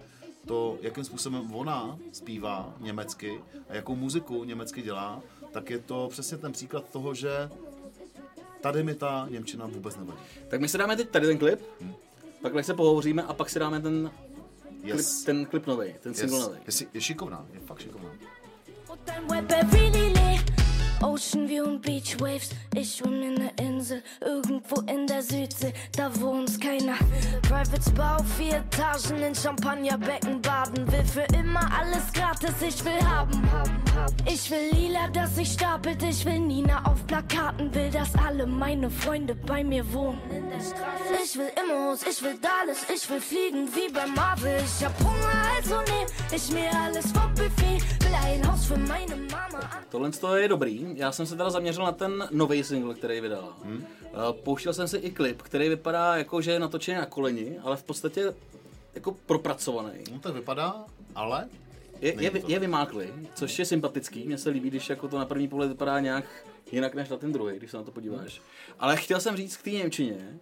to, 0.48 0.78
jakým 0.82 1.04
způsobem 1.04 1.56
ona 1.56 1.98
zpívá 2.12 2.74
německy 2.80 3.42
a 3.70 3.76
jakou 3.76 3.96
muziku 3.96 4.44
německy 4.44 4.82
dělá, 4.82 5.22
tak 5.54 5.70
je 5.70 5.80
to 5.80 6.08
přesně 6.12 6.38
ten 6.38 6.52
příklad 6.52 6.90
toho, 6.92 7.14
že 7.14 7.50
tady 8.62 8.84
mi 8.84 8.96
ta 8.96 9.28
Němčina 9.30 9.66
vůbec 9.68 9.96
nevadí. 9.98 10.20
Tak 10.48 10.62
my 10.62 10.68
si 10.70 10.78
dáme 10.78 10.96
teď 10.96 11.10
tady 11.10 11.28
ten 11.28 11.38
klip, 11.38 11.60
pak 12.42 12.66
se 12.66 12.74
pohovoříme 12.74 13.24
a 13.24 13.34
pak 13.34 13.50
si 13.50 13.60
dáme 13.60 13.82
ten 13.82 14.12
klip, 14.82 14.96
Yes. 14.96 15.24
ten 15.24 15.46
klip 15.46 15.68
nový, 15.68 15.96
ten 16.00 16.14
single 16.14 16.38
Yes. 16.38 16.48
nový. 16.48 16.60
Je, 16.66 16.72
si- 16.72 16.88
je 16.94 17.02
šikovná, 17.02 17.46
je 17.54 17.60
fakt 17.60 17.80
šikovná. 17.82 18.10
Leer. 19.30 19.46
Ocean 21.04 21.48
View 21.48 21.66
und 21.68 21.82
Beach 21.86 22.16
Waves. 22.22 22.52
Ich 22.76 22.90
schwimm 22.90 23.24
in 23.24 23.36
der 23.36 23.52
Insel, 23.60 24.02
irgendwo 24.26 24.82
in 24.88 25.03
Südsee. 25.24 25.74
Da 25.98 26.10
wo 26.20 26.30
uns 26.30 26.60
keiner. 26.60 26.98
Private 27.42 27.82
Spa 27.90 28.18
auf 28.18 28.28
vier 28.38 28.58
Etagen 28.58 29.22
in 29.24 29.36
Champagnerbecken 29.36 30.42
baden. 30.42 30.92
Will 30.92 31.06
für 31.06 31.28
immer 31.36 31.68
alles 31.80 32.12
gratis, 32.14 32.56
ich 32.62 32.84
will 32.86 33.02
haben. 33.06 33.42
Ich 34.26 34.50
will 34.52 34.70
lila, 34.74 35.08
dass 35.10 35.36
sich 35.36 35.52
stapelt. 35.54 36.04
Ich 36.04 36.26
will 36.26 36.40
Nina 36.40 36.84
auf 36.86 37.06
Plakaten. 37.08 37.74
Will, 37.74 37.90
dass 37.90 38.14
alle 38.16 38.46
meine 38.46 38.90
Freunde 38.90 39.36
bei 39.36 39.64
mir 39.64 39.84
wohnen. 39.94 40.20
Ich 41.24 41.38
will 41.38 41.52
Immos, 41.62 42.04
ich 42.04 42.22
will 42.22 42.38
Dallas, 42.42 42.86
ich 42.94 43.10
will 43.10 43.22
fliegen 43.22 43.68
wie 43.76 43.92
bei 43.92 44.06
Marvel. 44.08 44.62
Ich 44.64 44.86
hab 44.86 44.98
Hunger, 45.00 45.34
also 45.56 45.76
nehm 45.92 46.08
ich 46.32 46.52
mir 46.52 46.72
alles 46.86 47.12
vom 47.12 47.34
Buffet. 47.36 47.82
Will 48.04 48.16
ein 48.26 48.52
Haus 48.52 48.66
für 48.66 48.78
meine 48.78 49.16
Mama. 49.16 49.60
Tohle 49.92 50.12
to 50.12 50.36
je 50.36 50.48
dobrý. 50.48 50.86
Já 50.96 51.12
jsem 51.12 51.26
se 51.26 51.36
teda 51.36 51.50
zaměřil 51.50 51.84
na 51.84 51.92
ten 51.92 52.28
nový 52.32 52.64
single, 52.64 52.94
který 52.94 53.22
vydala. 53.22 53.58
Hmm. 53.64 53.86
Pouštěl 54.44 54.74
jsem 54.74 54.88
si 54.88 54.98
i 54.98 55.12
klip, 55.12 55.42
který 55.42 55.70
vypadá 55.70 56.16
jako, 56.18 56.42
že 56.42 56.52
je 56.52 56.60
natočený 56.60 56.98
na 56.98 57.06
koleni, 57.06 57.60
ale 57.64 57.78
v 57.78 57.84
podstatě 57.84 58.34
jako 58.96 59.12
propracovaný. 59.26 60.00
No 60.12 60.20
tak 60.20 60.34
vypadá, 60.34 60.86
ale 61.16 61.48
Je, 62.02 62.24
je, 62.24 62.32
to. 62.32 62.52
je 62.52 62.60
vymáklý, 62.60 63.08
což 63.36 63.60
je 63.60 63.66
sympatický. 63.66 64.24
Mně 64.24 64.38
se 64.38 64.50
líbí, 64.50 64.70
když 64.70 64.90
jako 64.90 65.08
to 65.08 65.20
na 65.20 65.26
první 65.26 65.48
pohled 65.48 65.70
vypadá 65.70 66.00
nějak 66.00 66.26
jinak 66.72 66.96
než 66.96 67.10
na 67.10 67.18
ten 67.18 67.32
druhý, 67.34 67.58
když 67.58 67.72
se 67.72 67.78
na 67.78 67.84
to 67.84 67.92
podíváš. 67.92 68.42
Ale 68.80 68.98
chtěl 68.98 69.20
jsem 69.20 69.36
říct 69.38 69.58
k 69.58 69.64
té 69.64 69.70
Němčině, 69.70 70.40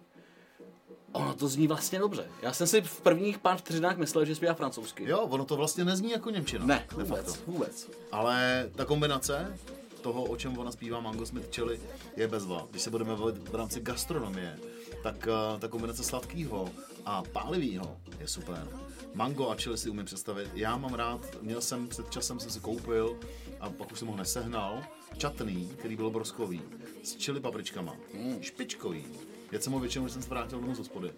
ono 1.12 1.34
to 1.34 1.48
zní 1.48 1.66
vlastně 1.66 1.98
dobře. 1.98 2.24
Já 2.42 2.52
jsem 2.52 2.66
si 2.66 2.80
v 2.80 3.00
prvních 3.00 3.38
pár 3.38 3.56
vteřinách 3.56 3.96
myslel, 3.96 4.24
že 4.24 4.34
zpívá 4.34 4.54
francouzsky. 4.54 5.04
jo, 5.08 5.20
ono 5.20 5.44
to 5.44 5.56
vlastně 5.56 5.84
nezní 5.84 6.10
jako 6.10 6.30
Němčina. 6.30 6.66
Ne, 6.66 6.86
vůbec, 6.92 7.42
vůbec. 7.46 7.90
Ale 8.12 8.68
ta 8.76 8.84
kombinace 8.84 9.58
toho, 10.02 10.24
o 10.24 10.36
čem 10.36 10.58
ona 10.58 10.72
zpívá 10.72 11.00
Mango 11.00 11.26
Smith 11.26 11.54
Chili, 11.54 11.80
je 12.16 12.28
bezva. 12.28 12.66
Když 12.70 12.82
se 12.82 12.90
budeme 12.90 13.16
bavit 13.16 13.48
v 13.48 13.54
rámci 13.54 13.80
gastronomie, 13.80 14.58
tak 15.02 15.28
uh, 15.28 15.60
ta 15.60 15.68
kombinace 15.68 16.02
sladkého 16.02 16.68
a 17.04 17.22
pálivého 17.22 17.96
je 18.20 18.28
super. 18.28 18.68
Mango 19.14 19.48
a 19.48 19.54
chili 19.54 19.78
si 19.78 19.90
umím 19.90 20.04
představit. 20.04 20.50
Já 20.54 20.76
mám 20.76 20.94
rád, 20.94 21.42
měl 21.42 21.60
jsem 21.60 21.88
před 21.88 22.10
časem, 22.10 22.40
jsem 22.40 22.50
si 22.50 22.60
koupil 22.60 23.18
a 23.60 23.70
pak 23.70 23.92
už 23.92 23.98
jsem 23.98 24.08
ho 24.08 24.16
nesehnal, 24.16 24.82
čatný, 25.16 25.68
který 25.78 25.96
byl 25.96 26.10
broskový, 26.10 26.62
s 27.02 27.16
chili 27.16 27.40
papričkama. 27.40 27.96
Mm. 28.14 28.42
Špičkový. 28.42 29.04
Jet 29.52 29.62
jsem 29.64 29.72
ho 29.72 29.80
většinou, 29.80 30.04
když 30.04 30.12
jsem 30.12 30.22
se 30.22 30.28
vrátil 30.28 30.60
domů 30.60 30.74
z 30.74 30.78
hospody. 30.78 31.10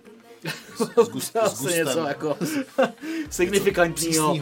S, 0.76 1.08
gust, 1.08 1.36
Asi 1.36 1.62
gustem. 1.64 1.86
něco 1.86 1.98
jako 1.98 2.36
signifikantního. 3.30 4.36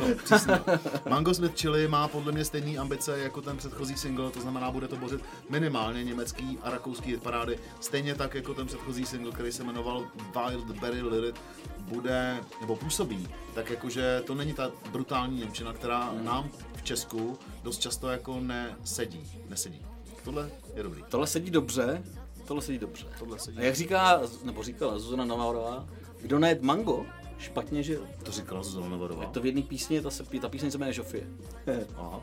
Mango 1.09 1.35
Smith 1.35 1.61
Chili 1.61 1.89
má 1.89 2.09
podle 2.09 2.33
mě 2.33 2.45
stejné 2.45 2.79
ambice 2.79 3.19
jako 3.19 3.43
ten 3.43 3.57
předchozí 3.57 3.97
single, 3.97 4.31
to 4.31 4.41
znamená, 4.41 4.71
bude 4.71 4.89
to 4.89 4.97
bořit 4.97 5.21
minimálně 5.51 6.05
německý 6.05 6.59
a 6.63 6.71
rakouský 6.71 7.11
hitparády, 7.11 7.59
stejně 7.81 8.15
tak 8.15 8.35
jako 8.35 8.55
ten 8.55 8.67
předchozí 8.67 9.07
single, 9.07 9.33
který 9.33 9.53
se 9.53 9.65
jmenoval 9.65 10.07
Wild 10.49 10.81
Berry 10.81 11.03
Lyric, 11.03 11.37
bude, 11.79 12.37
nebo 12.61 12.77
působí, 12.77 13.29
tak 13.55 13.71
jakože 13.71 14.23
to 14.27 14.35
není 14.35 14.53
ta 14.53 14.71
brutální 14.93 15.39
Němčina, 15.39 15.73
která 15.73 16.03
Hmm. 16.05 16.25
nám 16.25 16.51
v 16.77 16.83
Česku 16.83 17.39
dost 17.63 17.79
často 17.79 18.09
jako 18.09 18.41
nesedí, 18.41 19.43
nesedí. 19.49 19.87
Tohle 20.25 20.51
je 20.75 20.83
dobrý. 20.83 21.05
Tohle 21.09 21.27
sedí 21.27 21.51
dobře, 21.51 22.03
tohle 22.47 22.63
sedí 22.63 22.79
dobře. 22.79 23.07
Tohle 23.19 23.39
sedí. 23.39 23.59
A 23.59 23.63
jak 23.63 23.75
říká, 23.75 24.21
nebo 24.45 24.63
říkala 24.63 24.99
Zuzana 24.99 25.25
Navarová, 25.25 25.89
kdo 26.21 26.39
nejet 26.39 26.63
mango, 26.63 27.07
špatně 27.39 27.83
žil. 27.83 28.07
To 28.23 28.33
říkala 28.33 28.63
Zuzana 28.63 28.89
Novodová. 28.89 29.27
To 29.27 29.41
v 29.41 29.47
jedné 29.47 29.63
písni, 29.63 30.01
ta, 30.01 30.11
se, 30.11 30.25
ta 30.41 30.49
píseň 30.49 30.71
se 30.71 30.79
jmenuje 30.79 30.93
Žofie. 30.93 31.27
Aha. 31.97 32.21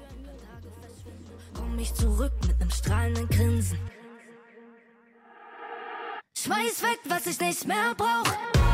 Komm 1.54 1.80
ich 1.80 1.92
zurück 1.92 2.34
mit 2.48 2.60
nem 2.60 2.70
strahlenden 2.70 3.28
Grinsen. 3.28 3.80
Schmeiß 6.38 6.84
weg, 6.84 7.00
was 7.10 7.28
ich 7.28 7.40
nicht 7.40 7.66
mehr 7.68 7.94
brauch. 7.98 8.32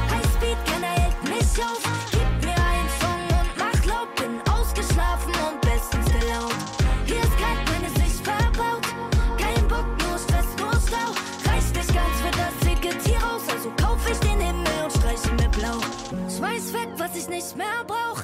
Highspeed, 0.09 0.57
keiner 0.65 0.87
hält 0.87 1.23
mich 1.23 1.65
auf. 1.65 1.81
Gib 2.11 2.45
mir 2.45 2.55
einen 2.55 2.89
Song 2.99 3.23
und 3.39 3.57
mach 3.57 3.85
laut. 3.85 4.15
Bin 4.15 4.41
ausgeschlafen 4.53 5.33
und 5.33 5.64
Schmeiß 16.45 16.73
weg, 16.73 16.89
was 16.97 17.17
ich 17.17 17.27
nicht 17.27 17.55
mehr 17.55 17.83
brauch. 17.87 18.21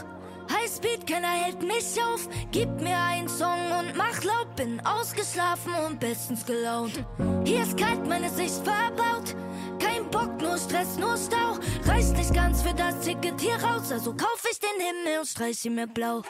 Highspeed, 0.54 1.08
keiner 1.08 1.30
hält 1.30 1.62
mich 1.63 2.00
auf. 2.04 2.30
Gib 2.51 2.70
mir 2.80 2.98
einen 2.98 3.28
Song 3.28 3.72
und 3.80 3.96
mach 3.96 4.24
laut. 4.24 4.56
Bin 4.56 4.80
ausgeschlafen 4.86 5.74
und 5.88 6.00
bestens 6.00 6.46
gelaunt. 6.46 7.04
Hier 7.46 7.63
ist 7.63 7.78
kalt, 7.78 8.06
meine 8.08 8.30
Sicht 8.30 8.62
verbaut. 8.63 9.36
Kein 9.80 10.08
Bock, 10.12 10.40
nur 10.40 10.58
Stress, 10.58 10.98
nur 11.00 11.18
Stau. 11.18 11.58
Reicht 11.86 12.16
nicht 12.16 12.34
ganz 12.34 12.62
für 12.62 12.75
das 12.75 13.00
Ticket 13.00 13.42
hier 13.42 13.56
raus. 13.56 13.92
Also 13.92 14.13
kauf 14.13 14.44
ich 14.51 14.60
den 14.60 14.86
Himmel 14.86 15.22
und 15.22 15.28
streich 15.28 15.66
ihn 15.66 15.75
mit 15.75 15.94
Blau. 15.94 16.22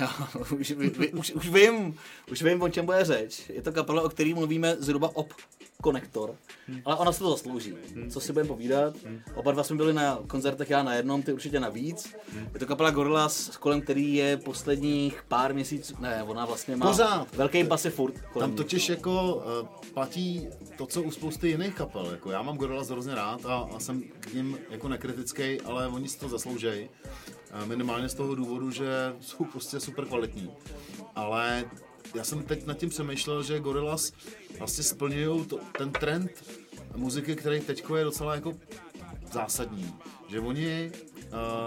Já, 0.00 0.28
už, 0.58 0.70
vy, 0.70 0.90
vy, 0.90 1.12
už, 1.12 1.32
už, 1.32 1.48
vím, 1.48 1.94
už 2.30 2.42
vím, 2.42 2.62
o 2.62 2.68
čem 2.68 2.86
bude 2.86 3.04
řeč. 3.04 3.42
Je 3.48 3.62
to 3.62 3.72
kapela, 3.72 4.02
o 4.02 4.08
který 4.08 4.34
mluvíme 4.34 4.76
zhruba 4.78 5.10
ob 5.16 5.32
konektor, 5.82 6.34
ale 6.84 6.96
ona 6.96 7.12
se 7.12 7.18
to 7.18 7.30
zaslouží. 7.30 7.74
Co 8.10 8.20
si 8.20 8.32
budeme 8.32 8.48
povídat? 8.48 8.94
Oba 9.34 9.52
dva 9.52 9.62
jsme 9.64 9.76
byli 9.76 9.92
na 9.92 10.18
koncertech, 10.26 10.70
já 10.70 10.82
na 10.82 10.94
jednom, 10.94 11.22
ty 11.22 11.32
určitě 11.32 11.60
na 11.60 11.68
víc. 11.68 12.14
Je 12.54 12.60
to 12.60 12.66
kapela 12.66 12.90
Gorillaz, 12.90 13.56
kolem 13.56 13.80
který 13.80 14.14
je 14.14 14.36
posledních 14.36 15.22
pár 15.28 15.54
měsíců, 15.54 15.94
ne, 16.00 16.22
ona 16.22 16.46
vlastně 16.46 16.76
má 16.76 16.86
Pořád. 16.86 17.34
velký 17.36 17.64
basy 17.64 17.90
furt. 17.90 18.14
Kolem 18.32 18.42
Tam 18.42 18.50
ní. 18.50 18.56
totiž 18.56 18.88
jako 18.88 19.34
uh, 19.34 19.68
platí 19.94 20.48
to, 20.78 20.86
co 20.86 21.02
u 21.02 21.10
spousty 21.10 21.48
jiných 21.48 21.74
kapel. 21.74 22.10
Jako 22.10 22.30
já 22.30 22.42
mám 22.42 22.56
Gorillaz 22.56 22.88
hrozně 22.88 23.14
rád 23.14 23.46
a, 23.46 23.68
a 23.76 23.80
jsem 23.80 24.02
k 24.20 24.32
ním 24.32 24.58
jako 24.70 24.88
nekritický, 24.88 25.60
ale 25.60 25.88
oni 25.88 26.08
si 26.08 26.18
to 26.18 26.28
zasloužejí. 26.28 26.88
Uh, 27.54 27.66
minimálně 27.66 28.08
z 28.08 28.14
toho 28.14 28.34
důvodu, 28.34 28.70
že 28.70 29.14
jsou 29.20 29.44
prostě 29.44 29.80
super 29.80 30.04
kvalitní. 30.04 30.50
Ale 31.14 31.64
já 32.14 32.24
jsem 32.24 32.42
teď 32.42 32.66
nad 32.66 32.78
tím 32.78 32.88
přemýšlel, 32.88 33.42
že 33.42 33.60
Gorillaz 33.60 34.12
vlastně 34.58 34.84
splňují 34.84 35.44
to, 35.44 35.58
ten 35.78 35.92
trend 35.92 36.30
muziky, 36.96 37.36
který 37.36 37.60
teď 37.60 37.84
je 37.96 38.04
docela 38.04 38.34
jako 38.34 38.52
zásadní. 39.32 39.94
Že 40.28 40.40
oni 40.40 40.92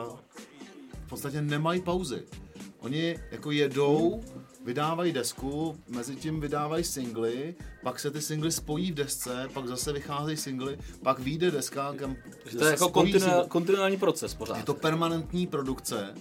uh, 0.08 0.18
v 1.06 1.10
podstatě 1.10 1.42
nemají 1.42 1.82
pauzy. 1.82 2.24
Oni 2.80 3.20
jako 3.32 3.52
jedou, 3.52 4.24
vydávají 4.68 5.14
desku, 5.14 5.78
mezi 5.88 6.16
tím 6.16 6.40
vydávají 6.40 6.84
singly, 6.84 7.56
pak 7.84 8.00
se 8.00 8.12
ty 8.12 8.22
singly 8.22 8.52
spojí 8.52 8.92
v 8.92 8.96
desce, 8.96 9.50
pak 9.54 9.68
zase 9.68 9.94
vycházejí 9.94 10.38
singly, 10.38 10.78
pak 11.04 11.20
vyjde 11.20 11.52
deska, 11.52 11.94
kam 11.94 12.16
to 12.58 12.66
je 12.66 12.72
jako 12.72 12.90
kontinuální 13.48 13.98
proces 13.98 14.34
pořád. 14.34 14.58
Je 14.58 14.64
to 14.64 14.74
permanentní 14.74 15.48
produkce 15.48 16.14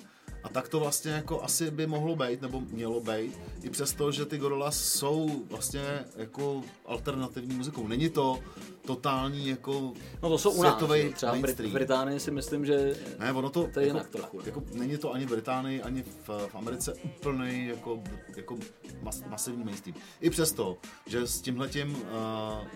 a 0.46 0.48
tak 0.48 0.68
to 0.68 0.80
vlastně 0.80 1.12
jako 1.12 1.42
asi 1.42 1.70
by 1.70 1.86
mohlo 1.86 2.16
být, 2.16 2.42
nebo 2.42 2.60
mělo 2.60 3.00
být, 3.00 3.38
i 3.62 3.70
přesto, 3.70 4.12
že 4.12 4.26
ty 4.26 4.38
Gorillaz 4.38 4.80
jsou 4.80 5.44
vlastně 5.50 6.04
jako 6.16 6.62
alternativní 6.86 7.56
muzikou. 7.56 7.88
Není 7.88 8.08
to 8.08 8.38
totální 8.86 9.48
jako 9.48 9.92
No 10.22 10.28
to 10.28 10.38
jsou 10.38 10.50
u 10.50 10.62
nás, 10.62 10.82
třeba 11.14 11.32
mainstream. 11.32 11.70
v 11.70 11.74
Británii 11.74 12.20
si 12.20 12.30
myslím, 12.30 12.66
že 12.66 12.96
Ne, 13.18 13.32
ono 13.32 13.50
to, 13.50 13.68
To 13.74 13.80
je 13.80 13.86
jako, 13.86 13.98
jinak 13.98 14.08
trochu. 14.08 14.40
Jako, 14.46 14.62
není 14.72 14.96
to 14.98 15.12
ani 15.12 15.26
v 15.26 15.28
Británii, 15.30 15.82
ani 15.82 16.02
v, 16.02 16.28
v 16.28 16.54
Americe 16.54 16.94
úplný 16.94 17.66
jako, 17.66 18.02
jako 18.36 18.56
mas, 19.02 19.22
masivní 19.28 19.64
mainstream. 19.64 19.98
I 20.20 20.30
přesto, 20.30 20.76
že 21.06 21.26
s 21.26 21.40
tímhletím, 21.40 21.90
uh, 21.94 22.02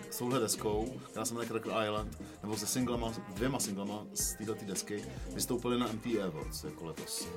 s 0.09 0.17
touhle 0.17 0.39
deskou, 0.39 0.99
která 1.09 1.25
se 1.25 1.33
jmenuje 1.33 1.47
Cracker 1.47 1.71
Island, 1.85 2.17
nebo 2.43 2.57
se 2.57 2.67
singlama, 2.67 3.13
dvěma 3.35 3.59
singlama 3.59 4.05
z 4.13 4.35
této 4.35 4.55
desky, 4.65 5.03
vystoupili 5.33 5.79
na 5.79 5.87
MTV 5.87 6.23
Awards 6.23 6.63
jako 6.63 6.85
letos. 6.85 7.27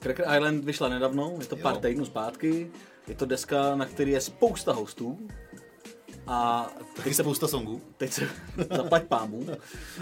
Cracker 0.00 0.26
Island 0.36 0.64
vyšla 0.64 0.88
nedávno, 0.88 1.36
je 1.40 1.46
to 1.46 1.56
pár 1.56 1.74
Jo. 1.74 1.80
týdnů 1.80 2.04
zpátky. 2.04 2.70
Je 3.08 3.14
to 3.14 3.26
deska, 3.26 3.76
na 3.76 3.86
který 3.86 4.10
je 4.10 4.20
spousta 4.20 4.72
hostů. 4.72 5.18
A 6.26 6.70
Taky 6.96 7.14
spousta 7.14 7.48
songů. 7.48 7.82
teď 7.96 8.12
se 8.12 8.28
zaplať 8.76 9.04
pámu. 9.04 9.46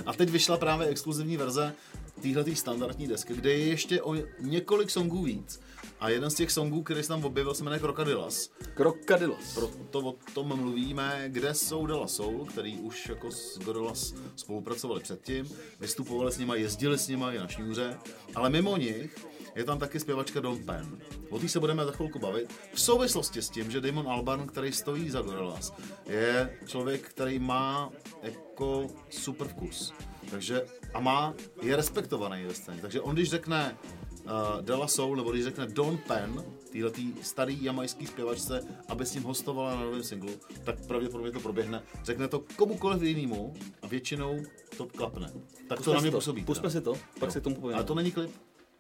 A 0.07 0.13
teď 0.13 0.31
vyšla 0.31 0.57
právě 0.57 0.87
exkluzivní 0.87 1.37
verze 1.37 1.75
téhletý 2.23 2.57
standardní 2.57 3.07
desky, 3.09 3.35
kde 3.35 3.51
je 3.53 3.67
ještě 3.67 4.03
o 4.03 4.15
několik 4.41 4.91
songů 4.91 5.23
víc. 5.23 5.61
A 6.01 6.09
jeden 6.09 6.31
z 6.31 6.35
těch 6.35 6.51
songů, 6.51 6.83
který 6.83 7.03
se 7.03 7.09
tam 7.09 7.25
objevil, 7.25 7.55
se 7.55 7.65
jmenuje 7.65 7.81
Crocodilas. 7.81 8.51
Crocodilos. 8.77 9.55
Proto 9.55 9.99
o 9.99 10.15
tom 10.35 10.57
mluvíme, 10.57 11.25
kde 11.29 11.55
jsou 11.55 11.87
Della 11.87 12.07
Soul, 12.07 12.45
který 12.45 12.79
už 12.79 13.09
jako 13.09 13.31
s 13.31 13.59
Gorillaz 13.59 14.15
spolupracovali 14.37 15.01
předtím, 15.01 15.49
vystupovali 15.81 16.33
s 16.33 16.39
nima, 16.39 16.55
jezdili 16.55 16.99
s 16.99 17.09
nima 17.09 17.33
i 17.33 17.39
na 17.39 17.47
šňůře, 17.49 17.99
ale 18.35 18.51
mimo 18.51 18.77
nich 18.77 19.17
je 19.55 19.65
tam 19.65 19.79
taky 19.79 20.01
zpěvačka 20.01 20.41
Don 20.41 20.65
Penn. 20.65 20.99
O 21.31 21.39
té 21.39 21.49
se 21.49 21.61
budeme 21.61 21.85
za 21.85 21.93
chvilku 21.93 22.19
bavit. 22.19 22.55
V 22.75 22.81
souvislosti 22.81 23.43
s 23.43 23.51
tím, 23.51 23.71
že 23.71 23.81
Damon 23.81 24.09
Albarn, 24.09 24.47
který 24.47 24.73
stojí 24.73 25.11
za 25.11 25.21
Gorillaz, 25.21 25.73
je 26.07 26.59
člověk, 26.67 27.09
který 27.09 27.39
má 27.39 27.91
jako 28.23 28.87
super 29.11 29.49
vkus. 29.49 29.93
Takže 30.31 30.67
a 30.95 31.01
má, 31.01 31.35
je 31.63 31.77
respektovaný 31.77 32.45
ve 32.45 32.55
scéně. 32.55 32.81
Takže 32.81 33.01
on, 33.01 33.15
když 33.15 33.31
řekne 33.31 33.77
uh, 34.25 34.31
Della 34.61 34.89
Soul, 34.89 35.17
nebo 35.17 35.31
když 35.31 35.45
řekne 35.45 35.67
Don 35.67 35.99
Penn, 35.99 36.45
týhletý 36.71 37.15
starý 37.23 37.65
jamajský 37.65 38.07
zpěvačce, 38.07 38.61
aby 38.89 39.07
s 39.07 39.15
ním 39.15 39.23
hostovala 39.23 39.75
na 39.75 39.81
novém 39.81 40.03
singlu, 40.03 40.31
tak 40.65 40.87
pravděpodobně 40.87 41.33
to 41.33 41.41
proběhne. 41.41 41.83
Řekne 42.05 42.29
to 42.29 42.45
komukoliv 42.57 43.03
jinému 43.03 43.55
a 43.83 43.87
většinou 43.87 44.43
to 44.77 44.87
klapne. 44.87 45.33
Tak 45.69 45.81
to 45.81 45.95
na 45.95 46.01
mě 46.01 46.11
působí. 46.11 46.45
Pusme 46.45 46.63
teda. 46.63 46.71
si 46.71 46.81
to, 46.81 46.95
pak 47.21 47.29
Jo. 47.29 47.31
si 47.31 47.41
tomu 47.41 47.57
povíme. 47.57 47.75
Ale 47.75 47.85
to 47.85 47.95
není 47.95 48.13
klip, 48.13 48.31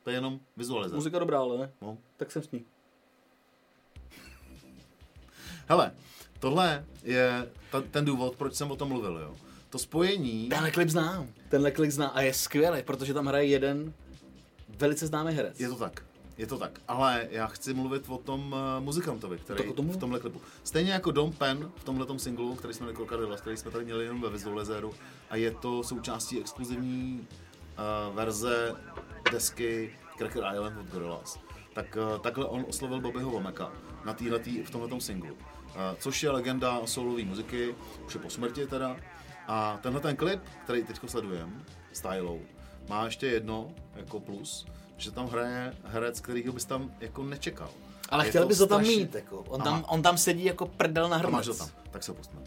to 0.05 0.11
je 0.11 0.17
jenom 0.17 0.41
vizualizace. 0.57 0.97
Muzika 0.97 1.19
dobrá, 1.19 1.41
ale 1.41 1.59
ne. 1.59 1.73
No. 1.83 1.99
Tak 2.17 2.33
jsem 2.33 2.43
s 2.43 2.51
ní. 2.51 2.65
Hele, 5.69 5.93
tohle 6.39 6.85
je 7.03 7.49
ta, 7.71 7.81
ten 7.81 8.05
důvod, 8.05 8.37
proč 8.37 8.55
jsem 8.55 8.71
o 8.71 8.77
tom 8.77 8.89
mluvil, 8.89 9.19
jo. 9.19 9.35
To 9.71 9.79
spojení, 9.79 10.49
Tenhle 10.49 10.71
klip 10.71 10.89
znám. 10.89 11.29
Tenhle 11.49 11.71
klip 11.71 11.91
znám 11.91 12.11
a 12.15 12.21
je 12.21 12.35
skvělý, 12.35 12.83
protože 12.83 13.15
tam 13.15 13.27
hraje 13.27 13.47
jeden 13.47 13.93
velice 14.79 15.07
známý 15.07 15.33
herec. 15.33 15.61
je 15.61 15.69
to 15.69 15.77
tak. 15.77 16.03
Je 16.39 16.47
to 16.47 16.59
tak, 16.59 16.81
ale 16.89 17.29
já 17.31 17.47
chci 17.47 17.75
mluvit 17.75 18.05
o 18.09 18.19
tom 18.19 18.53
uh, 18.53 18.85
muzikantovi, 18.85 19.39
který 19.39 19.59
Tak 19.59 19.71
o 19.71 19.73
tom 19.73 19.91
v 19.91 19.97
tomhle 19.97 20.21
klipu. 20.21 20.41
Stejně 20.65 20.93
jako 20.93 21.11
Dom 21.11 21.33
Penn 21.33 21.71
v 21.77 21.85
tomhle 21.85 22.19
singlu, 22.19 22.55
který 22.55 22.75
jsme 22.75 22.93
Crocodilas, 22.93 23.41
který 23.41 23.57
jsme 23.57 23.71
tady 23.71 23.85
měli 23.85 24.05
jenom 24.05 24.21
ve 24.21 24.31
Visualizeru 24.31 24.95
a 25.31 25.37
je 25.37 25.51
to 25.51 25.83
součástí 25.83 26.41
exkluzivní 26.41 27.27
uh, 28.11 28.17
verze 28.17 28.75
desky 29.31 29.97
Cracker 30.19 30.45
Island 30.55 30.79
od 30.79 30.87
Gorillaz. 30.87 31.38
Tak 31.75 31.97
uh, 31.97 32.19
takhle 32.19 32.47
on 32.47 32.64
oslovil 32.69 33.01
Bobbyho 33.01 33.31
Vomeka 33.31 33.73
na 34.05 34.14
týhletý, 34.14 34.62
v 34.62 34.71
tomhle 34.71 35.01
singlu. 35.01 35.35
Uh, 35.35 35.40
což 35.99 36.23
je 36.23 36.31
legenda 36.31 36.81
soulové 36.85 37.25
muziky, 37.25 37.75
už 38.07 38.14
je 38.14 38.21
po 38.21 38.31
smrti 38.31 38.66
teda, 38.66 38.97
A 39.47 39.79
tenhle 39.83 40.01
ten 40.01 40.16
klip, 40.16 40.40
který 40.64 40.85
teď 40.85 41.01
sledujeme, 41.07 41.53
stylou, 41.93 42.40
má 42.88 43.05
ještě 43.05 43.27
jedno 43.27 43.71
jako 43.97 44.21
plus, 44.21 44.66
že 44.97 45.11
tam 45.11 45.29
hraje 45.29 45.75
herec, 45.85 46.21
kterýho 46.21 46.53
bys 46.53 46.64
tam 46.64 46.95
jako 47.01 47.23
nečekal. 47.23 47.71
Ale 48.09 48.25
Je 48.25 48.31
chtěl 48.31 48.47
bys 48.47 48.59
to 48.59 48.66
tam 48.66 48.83
mít, 48.83 49.14
jako. 49.14 49.45
On 49.49 49.61
tam, 49.61 49.85
on 49.88 50.03
tam 50.03 50.19
sedí 50.19 50.45
jako 50.45 50.66
prdel 50.66 51.09
na 51.09 51.16
A 51.16 51.29
máš 51.29 51.47
to 51.47 51.55
tam, 51.55 51.69
tak 51.90 52.03
se 52.03 52.12
pustíme. 52.12 52.43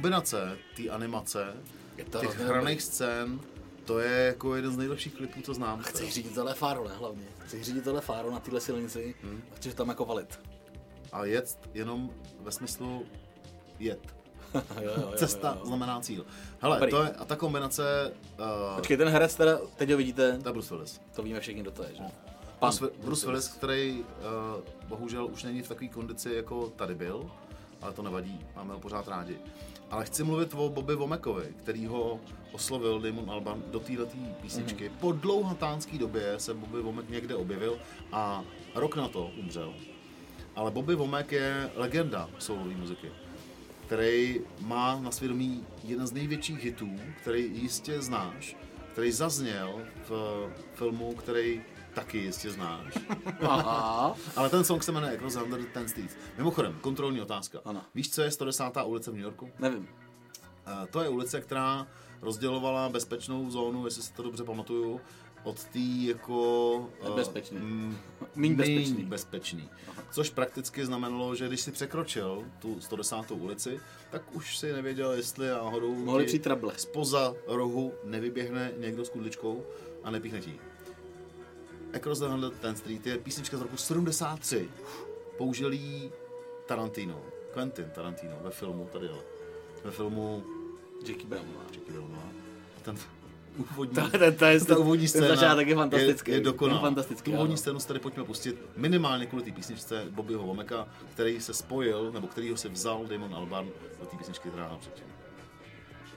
Kombinace 0.00 0.58
té 0.76 0.88
animace, 0.88 1.52
těch 2.20 2.40
hraných 2.40 2.82
scén, 2.82 3.40
to 3.84 3.98
je 3.98 4.26
jako 4.26 4.56
jeden 4.56 4.72
z 4.72 4.76
nejlepších 4.76 5.14
klipů, 5.14 5.40
co 5.42 5.54
znám. 5.54 5.82
Chci 5.82 6.10
řídit 6.10 6.34
tohle 6.34 6.54
fáru, 6.54 6.88
ne 6.88 6.94
hlavně. 6.98 7.24
Chci 7.38 7.62
řídit 7.64 7.84
tohle 7.84 8.00
fáru 8.00 8.30
na 8.30 8.40
téhle 8.40 8.60
silnici 8.60 9.14
Hmm. 9.22 9.42
a 9.52 9.56
chci 9.56 9.74
tam 9.74 9.88
jako 9.88 10.04
valit. 10.04 10.40
A 11.12 11.24
jet 11.24 11.58
jenom 11.74 12.10
ve 12.40 12.52
smyslu 12.52 13.06
jet. 13.78 14.00
jo, 14.54 14.62
jo, 14.82 14.92
jo, 14.96 15.12
Cesta 15.16 15.48
jo, 15.48 15.56
jo. 15.60 15.66
znamená 15.66 16.00
cíl. 16.00 16.26
Hele, 16.60 16.76
Dobrý. 16.76 16.90
to 16.90 17.02
je, 17.02 17.10
a 17.10 17.24
ta 17.24 17.36
kombinace, 17.36 18.12
uh, 18.38 18.76
Počkej, 18.76 18.96
ten 18.96 19.08
herec 19.08 19.34
teda, 19.34 19.58
teď 19.76 19.90
ho 19.90 19.96
vidíte, 19.96 20.38
to 20.42 20.48
je 20.48 20.52
Bruce 20.52 20.74
Willis. 20.74 21.00
to 21.14 21.22
víme 21.22 21.40
všichni, 21.40 21.62
kdo 21.62 21.70
to 21.70 21.82
je, 21.82 21.88
že? 21.94 22.02
Bruce, 22.60 22.84
Wi- 22.84 22.90
Bruce 23.04 23.26
Willis, 23.26 23.48
který 23.48 24.00
uh, 24.04 24.88
bohužel 24.88 25.26
už 25.26 25.42
není 25.42 25.62
v 25.62 25.68
takové 25.68 25.88
kondici, 25.88 26.32
jako 26.34 26.66
tady 26.76 26.94
byl, 26.94 27.30
ale 27.82 27.92
to 27.92 28.02
nevadí, 28.02 28.40
máme 28.56 28.74
ho 28.74 28.80
pořád 28.80 29.08
rádi. 29.08 29.38
Ale 29.90 30.04
chci 30.04 30.24
mluvit 30.24 30.54
o 30.54 30.68
Bobby 30.68 30.94
Womakovi, 30.94 31.54
který 31.62 31.86
ho 31.86 32.20
oslovil 32.52 33.00
Damon 33.00 33.30
Alban 33.30 33.62
do 33.70 33.80
této 33.80 34.06
písničky. 34.42 34.88
Mm-hmm. 34.88 35.00
Po 35.00 35.12
dlouhatánské 35.12 35.98
době 35.98 36.34
se 36.38 36.54
Bobby 36.54 36.82
Womack 36.82 37.08
někde 37.08 37.34
objevil 37.34 37.78
a 38.12 38.44
rok 38.74 38.96
na 38.96 39.08
to 39.08 39.30
umřel. 39.38 39.74
Ale 40.56 40.70
Bobby 40.70 40.94
Womack 40.94 41.32
je 41.32 41.70
legenda 41.74 42.30
soulové 42.38 42.74
muziky, 42.74 43.08
který 43.86 44.40
má 44.60 45.00
na 45.00 45.10
svědomí 45.10 45.64
jeden 45.84 46.06
z 46.06 46.12
největších 46.12 46.64
hitů, 46.64 46.90
který 47.22 47.50
jistě 47.54 48.02
znáš, 48.02 48.56
který 48.92 49.12
zazněl 49.12 49.80
v 50.08 50.48
filmu, 50.74 51.14
který 51.14 51.62
taky 51.94 52.18
jistě 52.18 52.50
znáš. 52.50 52.94
Aha. 53.40 54.14
Ale 54.36 54.50
ten 54.50 54.64
song 54.64 54.82
se 54.82 54.92
jmenuje 54.92 55.12
Across 55.16 55.34
the 55.34 55.40
Hundred 55.40 55.68
Ten 55.72 55.88
Streets. 55.88 56.16
Mimochodem, 56.38 56.78
kontrolní 56.80 57.20
otázka. 57.20 57.58
Ano. 57.64 57.82
Víš, 57.94 58.10
co 58.10 58.22
je 58.22 58.30
110. 58.30 58.64
ulice 58.84 59.10
v 59.10 59.14
New 59.14 59.22
Yorku? 59.22 59.50
Nevím. 59.58 59.88
Eh, 60.66 60.86
To 60.90 61.00
je 61.02 61.08
ulice, 61.08 61.40
která 61.40 61.86
rozdělovala 62.22 62.88
bezpečnou 62.88 63.50
zónu, 63.50 63.84
jestli 63.84 64.02
si 64.02 64.12
to 64.12 64.22
dobře 64.22 64.44
pamatuju, 64.44 65.00
od 65.44 65.64
té 65.64 65.78
jako... 65.78 66.88
eh, 67.02 67.08
Nebezpečný. 67.08 67.58
mm, 67.58 67.96
Míň 68.36 68.54
bezpečný. 68.54 69.04
bezpečný. 69.04 69.68
Což 70.10 70.30
prakticky 70.30 70.86
znamenalo, 70.86 71.34
že 71.34 71.48
když 71.48 71.60
si 71.60 71.72
překročil 71.72 72.44
tu 72.58 72.80
110. 72.80 73.30
ulici, 73.30 73.80
tak 74.10 74.34
už 74.36 74.58
si 74.58 74.72
nevěděl, 74.72 75.12
jestli 75.12 75.48
náhodou 75.48 75.94
Mohly 75.94 76.24
ti 76.24 76.26
přijít 76.26 76.42
trable. 76.42 76.72
spoza 76.76 77.34
rohu 77.46 77.92
nevyběhne 78.04 78.72
někdo 78.78 79.04
s 79.04 79.08
kudličkou 79.08 79.64
a 80.04 80.10
nepíchne 80.10 80.40
ti. 80.40 80.60
Across 81.96 82.18
the 82.20 82.26
Hundred 82.26 82.52
Ten 82.60 82.76
Street 82.76 83.06
je 83.06 83.18
písnička 83.18 83.56
z 83.56 83.60
roku 83.60 83.76
73. 83.76 84.68
Použil 85.38 85.72
ji 85.72 86.12
Tarantino, 86.66 87.20
Quentin 87.54 87.90
Tarantino 87.94 88.36
ve 88.42 88.50
filmu, 88.50 88.88
tady 88.92 89.08
ale, 89.08 89.18
ve 89.84 89.90
filmu 89.90 90.44
Jackie 91.06 91.26
Brownová. 91.26 91.62
Jackie 91.74 91.92
Brownová. 91.92 92.22
A 92.76 92.80
ten 92.82 92.96
úvodní, 93.72 93.94
To- 93.94 94.10
to- 94.18 94.32
to 94.38 94.44
je- 94.44 94.60
ta 94.64 94.78
úvodní 94.78 95.02
ten 95.04 95.08
scéna 95.08 95.28
začátek 95.28 95.68
je 95.68 95.74
fantastický. 95.74 96.30
Je, 96.30 96.36
je 96.36 96.40
dokonalá. 96.44 96.80
Je 96.80 96.84
fantastický, 96.84 97.30
Tu 97.30 97.36
úvodní 97.36 97.52
ano. 97.54 97.58
scénu 97.58 97.80
si 97.80 97.86
tady 97.88 98.00
pojďme 98.00 98.24
pustit 98.24 98.56
minimálně 98.76 99.26
kvůli 99.26 99.44
té 99.44 99.50
písničce 99.52 100.04
Bobbyho 100.10 100.42
Vomeka, 100.42 100.88
který 101.12 101.40
se 101.40 101.54
spojil, 101.54 102.12
nebo 102.12 102.26
kterýho 102.26 102.56
se 102.56 102.68
vzal 102.68 103.06
Damon 103.06 103.34
Albarn 103.34 103.68
do 104.00 104.06
té 104.06 104.16
písničky, 104.16 104.48
která 104.48 104.68
nám 104.68 104.78
předtím. 104.78 105.04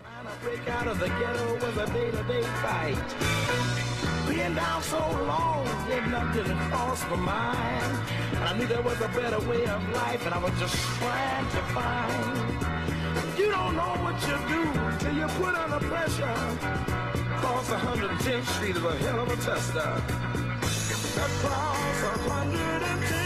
Trying 0.03 0.29
to 0.29 0.45
break 0.45 0.81
out 0.81 0.91
of 0.91 0.97
the 0.97 1.09
ghetto 1.09 1.65
was 1.65 1.77
a 1.89 1.93
day-to-day 1.93 2.43
fight. 2.43 4.02
Being 4.27 4.55
down 4.55 4.81
so 4.83 4.99
long, 5.27 5.65
yet 5.89 6.07
nothing 6.07 6.57
crossed 6.69 7.07
my 7.09 7.15
mind. 7.15 7.99
And 8.35 8.43
I 8.43 8.57
knew 8.57 8.67
there 8.67 8.81
was 8.81 8.99
a 9.01 9.07
better 9.09 9.39
way 9.49 9.65
of 9.65 9.81
life, 9.89 10.25
and 10.25 10.33
I 10.33 10.39
was 10.39 10.53
just 10.59 10.75
trying 10.97 11.45
to 11.55 11.61
find. 11.75 13.37
You 13.37 13.49
don't 13.51 13.75
know 13.75 13.95
what 14.03 14.17
you 14.27 14.37
do 14.53 14.63
till 14.99 15.15
you 15.15 15.27
put 15.39 15.55
under 15.55 15.85
pressure. 15.85 16.35
Across 17.35 17.69
110th 17.69 18.45
Street 18.55 18.75
is 18.75 18.83
a 18.83 18.95
hell 18.97 19.19
of 19.19 19.29
a 19.29 19.35
tester. 19.35 19.91
Across 21.25 22.01
110th 22.27 23.22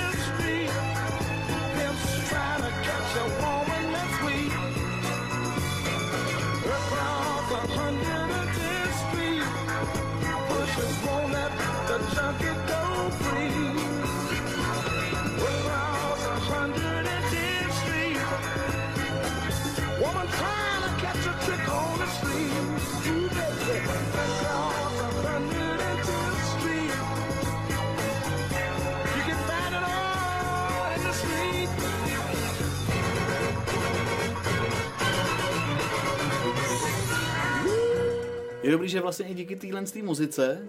Je 38.68 38.72
dobrý, 38.72 38.90
že 38.90 39.02
vlastně 39.02 39.26
i 39.28 39.34
díky 39.34 39.56
téhle 39.56 39.82
té 39.82 40.04
muzice 40.04 40.68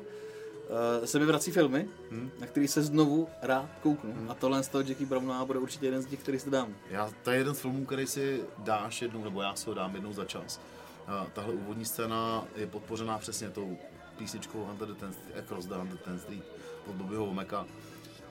uh, 0.69 1.05
se 1.05 1.19
mi 1.19 1.27
vrací 1.27 1.51
filmy, 1.51 1.89
hmm. 2.11 2.31
na 2.41 2.47
který 2.47 2.69
se 2.69 2.83
znovu 2.83 3.29
rád 3.43 3.69
kouknu. 3.83 4.13
Hmm. 4.13 4.31
A 4.31 4.35
tohle 4.35 4.63
z 4.63 4.69
toho 4.69 4.83
Jackie 4.89 5.07
Brownová 5.07 5.45
bude 5.45 5.59
určitě 5.59 5.87
jeden 5.87 6.03
z 6.03 6.07
těch, 6.07 6.21
který 6.21 6.39
si 6.39 6.51
dám. 6.51 6.75
Já, 6.91 7.11
to 7.23 7.31
je 7.31 7.39
jeden 7.39 7.55
z 7.55 7.61
filmů, 7.61 7.85
který 7.85 8.07
si 8.07 8.41
dáš 8.59 9.03
jednou, 9.03 9.25
nebo 9.25 9.43
já 9.43 9.55
si 9.55 9.67
ho 9.67 9.75
dám 9.75 9.95
jednou 9.95 10.13
za 10.13 10.25
čas. 10.25 10.61
A 11.07 11.27
tahle 11.33 11.53
úvodní 11.55 11.85
scéna 11.85 12.45
je 12.57 12.67
podpořená 12.67 13.19
přesně 13.19 13.51
tou 13.51 13.79
písničkou 14.17 14.65
Hunter 14.65 14.89
the 14.89 14.95
Ten 14.95 15.15
Across 15.39 15.67
the 15.67 15.75
Hunter 15.75 15.99
Ten 15.99 16.19
Street 16.19 16.43
od 16.87 16.95
Bobbyho 16.95 17.27
Vomeka. 17.27 17.67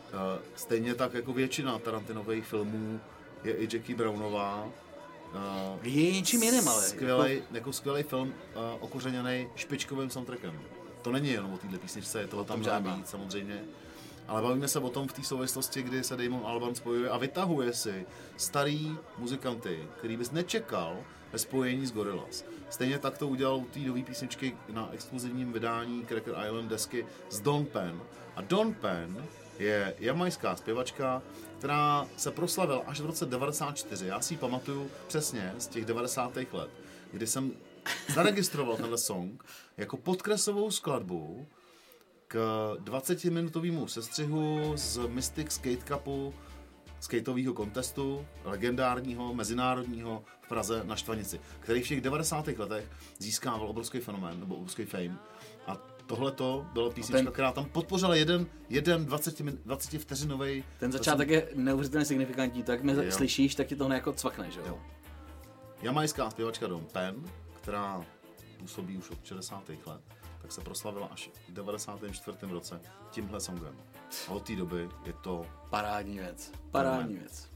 Eh, 0.07 0.39
Stejně 0.55 0.95
tak 0.95 1.13
jako 1.13 1.33
většina 1.33 1.79
Tarantinových 1.79 2.45
filmů 2.45 2.99
je 3.43 3.53
i 3.53 3.63
Jackie 3.75 3.95
Brownová. 3.95 4.67
eh, 5.35 5.87
Je 5.89 6.11
něčím 6.11 6.43
jiným, 6.43 6.67
ale. 6.67 6.81
Skvělej, 6.83 7.43
jako 7.51 7.73
skvělý 7.73 8.03
film, 8.03 8.27
uh, 8.55 8.61
okořeněný 8.79 9.47
špičkovým 9.55 10.09
soundtrackem. 10.09 10.59
To 11.07 11.11
není 11.11 11.29
jenom 11.29 11.53
o 11.53 11.57
téhle 11.57 11.77
písničce, 11.77 12.19
je 12.19 12.27
toho 12.27 12.43
tam 12.43 12.59
mnohem 12.59 12.93
víc 12.95 13.09
samozřejmě. 13.09 13.63
Ale 14.27 14.41
bavíme 14.41 14.67
se 14.67 14.79
o 14.79 14.89
tom 14.89 15.07
v 15.07 15.13
té 15.13 15.23
souvislosti, 15.23 15.81
kdy 15.81 16.03
se 16.03 16.17
Damon 16.17 16.41
Albarn 16.45 16.75
spojuje 16.75 17.09
a 17.09 17.17
vytahuje 17.17 17.73
si 17.73 18.05
starý 18.37 18.97
muzikanty, 19.17 19.87
který 19.97 20.17
bys 20.17 20.31
nečekal 20.31 20.97
ve 21.31 21.39
spojení 21.39 21.85
s 21.85 21.91
Gorillaz. 21.91 22.45
Stejně 22.69 22.99
tak 22.99 23.17
to 23.17 23.27
udělal 23.27 23.57
u 23.57 23.65
té 23.65 23.79
nové 23.79 24.03
písničky 24.03 24.57
na 24.69 24.89
exkluzivním 24.93 25.53
vydání 25.53 26.05
Cracker 26.05 26.35
Island 26.47 26.69
desky 26.69 27.05
s 27.29 27.39
Don 27.39 27.65
Penn. 27.65 28.01
A 28.35 28.41
Don 28.41 28.73
Penn 28.73 29.25
je 29.59 29.95
jamajská 29.99 30.55
zpěvačka, 30.55 31.21
která 31.57 32.07
se 32.17 32.31
proslavila 32.31 32.83
až 32.87 32.99
v 32.99 33.05
roce 33.05 33.25
94. 33.25 34.07
Já 34.07 34.21
si 34.21 34.33
ji 34.33 34.37
pamatuju 34.37 34.89
přesně 35.07 35.53
z 35.57 35.67
těch 35.67 35.85
90. 35.85 36.35
let, 36.35 36.69
kdy 37.11 37.27
jsem 37.27 37.51
zaregistroval 38.13 38.77
tenhle 38.77 38.97
song 38.97 39.43
jako 39.77 39.97
podkresovou 39.97 40.71
skladbu 40.71 41.47
k 42.27 42.35
20-minutovému 42.83 43.85
sestřihu 43.85 44.73
z 44.75 44.99
Mystic 45.07 45.51
Skate 45.51 45.77
Cupu 45.87 46.33
skateového 46.99 47.53
kontestu, 47.53 48.25
legendárního, 48.43 49.33
mezinárodního 49.33 50.23
v 50.41 50.47
Praze 50.47 50.81
na 50.83 50.95
Štvanici, 50.95 51.39
který 51.59 51.81
v 51.81 51.87
těch 51.87 52.01
90. 52.01 52.47
letech 52.47 52.91
získával 53.19 53.67
obrovský 53.69 53.99
fenomén, 53.99 54.39
nebo 54.39 54.55
obrovský 54.55 54.85
fame. 54.85 55.17
A 55.67 55.77
tohle 56.05 56.31
to 56.31 56.65
byla 56.73 56.89
písnička, 56.89 57.23
ten- 57.23 57.31
která 57.33 57.51
tam 57.51 57.65
podpořila 57.65 58.15
jeden, 58.15 58.47
jeden 58.69 59.05
20, 59.05 59.39
min- 59.41 59.57
20 59.65 59.97
vteřinový. 59.97 60.63
Ten 60.79 60.91
začátek 60.91 61.29
je 61.29 61.49
neuvěřitelně 61.55 62.05
signifikantní, 62.05 62.63
tak 62.63 62.83
mě 62.83 62.93
Jo. 62.93 63.11
slyšíš, 63.11 63.55
tak 63.55 63.67
ti 63.67 63.75
to 63.75 63.93
jako 63.93 64.13
cvakne, 64.13 64.51
že 64.51 64.59
jo? 64.59 64.65
Jo. 64.67 64.79
Jamajská 65.81 66.29
zpěvačka 66.29 66.67
Don 66.67 66.85
Penn, 66.91 67.25
která 67.67 68.05
působí 68.59 68.97
už 68.97 69.09
od 69.09 69.25
60. 69.25 69.69
let, 69.69 70.01
tak 70.41 70.51
se 70.51 70.61
proslavila 70.61 71.07
až 71.07 71.29
v 71.49 71.53
94. 71.53 72.37
roce 72.41 72.81
tímhle 73.11 73.39
songem. 73.39 73.75
A 74.27 74.31
od 74.31 74.43
té 74.43 74.55
doby 74.55 74.89
je 75.05 75.13
to 75.13 75.45
Parádní 75.69 76.19
věc. 76.19 76.51
Parádní 76.71 77.15
věc. 77.15 77.49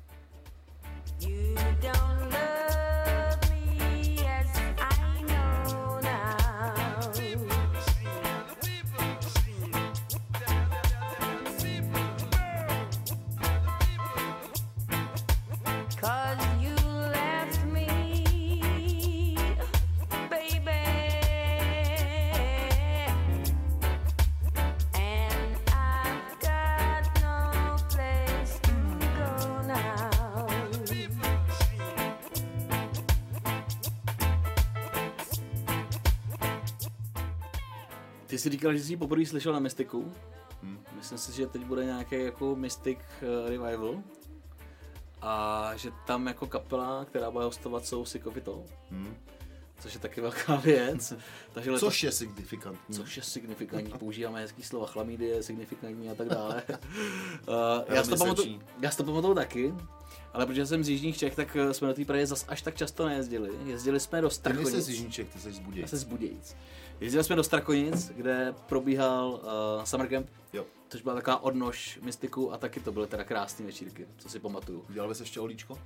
You 1.19 1.55
don't 1.55 2.21
love 2.23 2.50
Ty 38.31 38.37
jsi 38.37 38.49
říkal, 38.49 38.73
že 38.73 38.83
jsi 38.83 38.93
ji 38.93 38.97
poprvé 38.97 39.25
slyšel 39.25 39.53
na 39.53 39.59
Mystiku. 39.59 40.11
Myslím 40.95 41.17
si, 41.17 41.31
že 41.31 41.47
teď 41.47 41.65
bude 41.65 41.85
nějaký 41.85 42.15
jako 42.23 42.55
Mystic 42.55 42.97
eh, 43.21 43.49
Revival. 43.49 44.03
A 45.21 45.71
že 45.75 45.91
tam 46.07 46.27
jako 46.27 46.47
kapela, 46.47 47.05
která 47.05 47.31
bude 47.31 47.45
hostovat, 47.45 47.85
jsou 47.85 48.05
Sick 48.05 48.27
of 48.27 48.37
It 48.37 48.47
All. 48.47 48.63
Což 49.81 49.93
je 49.93 49.99
taky 49.99 50.21
velká 50.21 50.55
věc. 50.55 51.13
Takže 51.53 51.71
Což 51.79 52.03
je 52.03 52.11
signifikantní. 52.11 52.95
což 52.95 53.17
je 53.17 53.23
signifikantní. 53.23 53.91
Používáme 53.99 54.41
hezký 54.41 54.63
slova, 54.63 54.87
chlamydie, 54.87 55.43
signifikantní 55.43 56.09
a 56.09 56.15
tak 56.15 56.29
dále. 56.29 56.63
uh, 56.69 56.75
já, 57.95 58.03
si 58.03 58.09
to 58.09 58.17
pamatuju, 58.17 58.61
já 58.81 58.91
si 58.91 58.97
to 58.97 59.03
pamatuju 59.03 59.33
taky. 59.33 59.73
Ale 60.33 60.45
protože 60.45 60.65
jsem 60.65 60.83
z 60.83 60.89
Jižních 60.89 61.17
Čech, 61.17 61.35
tak 61.35 61.55
eh, 61.55 61.73
jsme 61.73 61.87
do 61.87 61.93
té 61.93 62.05
Prahy 62.05 62.25
zas 62.25 62.45
až 62.47 62.61
tak 62.61 62.75
často 62.75 63.05
nejezdili. 63.05 63.49
Jezdili 63.65 63.99
jsme 63.99 64.21
do 64.21 64.29
Ty 64.29 64.33
nejsi 64.33 64.39
Strakonic. 64.39 64.85
z 64.85 64.89
Jižníček, 64.89 65.29
ty 65.33 65.39
jsi 65.39 65.51
z 65.51 65.59
Budějic. 65.59 65.81
Já 65.81 65.87
se 65.87 65.97
z 65.97 66.03
Budějic. 66.03 66.55
Jezdili 66.99 67.23
jsme 67.23 67.35
do 67.35 67.43
Strakonic, 67.43 68.09
kde 68.09 68.53
probíhal 68.67 69.29
uh, 69.29 69.83
Summer 69.83 70.07
Camp, 70.07 70.27
Jo. 70.53 70.65
což 70.89 71.01
byla 71.01 71.15
taková 71.15 71.43
odnož 71.43 71.99
mystiku 72.01 72.53
a 72.53 72.57
taky 72.57 72.79
to 72.79 72.91
byly 72.91 73.07
teda 73.07 73.23
krásné 73.23 73.65
večírky, 73.65 74.07
co 74.17 74.29
si 74.29 74.39
pamatuju. 74.39 74.85
Dělal 74.89 75.09
bys 75.09 75.19
ještě 75.19 75.39
olíčko? 75.39 75.77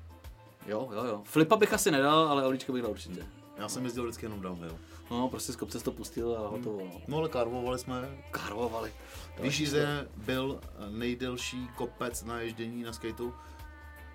Jo, 0.67 0.89
jo, 0.95 1.03
jo. 1.05 1.21
Flipa 1.23 1.55
bych 1.55 1.73
asi 1.73 1.91
nedal, 1.91 2.27
ale 2.27 2.45
oličko 2.45 2.73
bych 2.73 2.81
dal 2.81 2.91
určitě. 2.91 3.25
Já 3.57 3.69
jsem 3.69 3.83
jezdil 3.85 4.03
vždycky 4.03 4.25
jenom 4.25 4.41
downhill. 4.41 4.77
No, 5.11 5.29
prostě 5.29 5.53
z 5.53 5.55
kopce 5.55 5.79
to 5.79 5.91
pustil 5.91 6.35
a 6.37 6.47
hotovo. 6.47 6.79
No. 6.93 7.01
No 7.07 7.17
ale 7.17 7.29
karvovali 7.29 7.79
jsme. 7.79 8.17
Karvovali. 8.31 8.93
Víš, 9.41 9.69
že 9.69 10.07
byl 10.17 10.59
nejdelší 10.89 11.67
kopec 11.75 12.23
na 12.23 12.39
ježdění 12.39 12.83
na 12.83 12.93
skateu? 12.93 13.33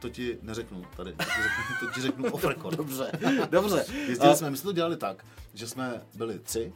To 0.00 0.08
ti 0.08 0.38
neřeknu 0.42 0.84
tady. 0.96 1.12
To 1.12 1.24
ti 1.24 1.30
řeknu, 1.42 1.86
to 1.88 1.94
ti 1.94 2.00
řeknu 2.00 2.30
off 2.32 2.44
record. 2.54 2.76
Dobře, 2.76 3.12
dobře. 3.50 3.84
Jezdili 4.08 4.32
A- 4.32 4.36
jsme, 4.36 4.50
my 4.50 4.56
jsme 4.56 4.68
to 4.68 4.72
dělali 4.72 4.96
tak, 4.96 5.24
že 5.54 5.68
jsme 5.68 6.02
byli 6.14 6.38
tři 6.38 6.72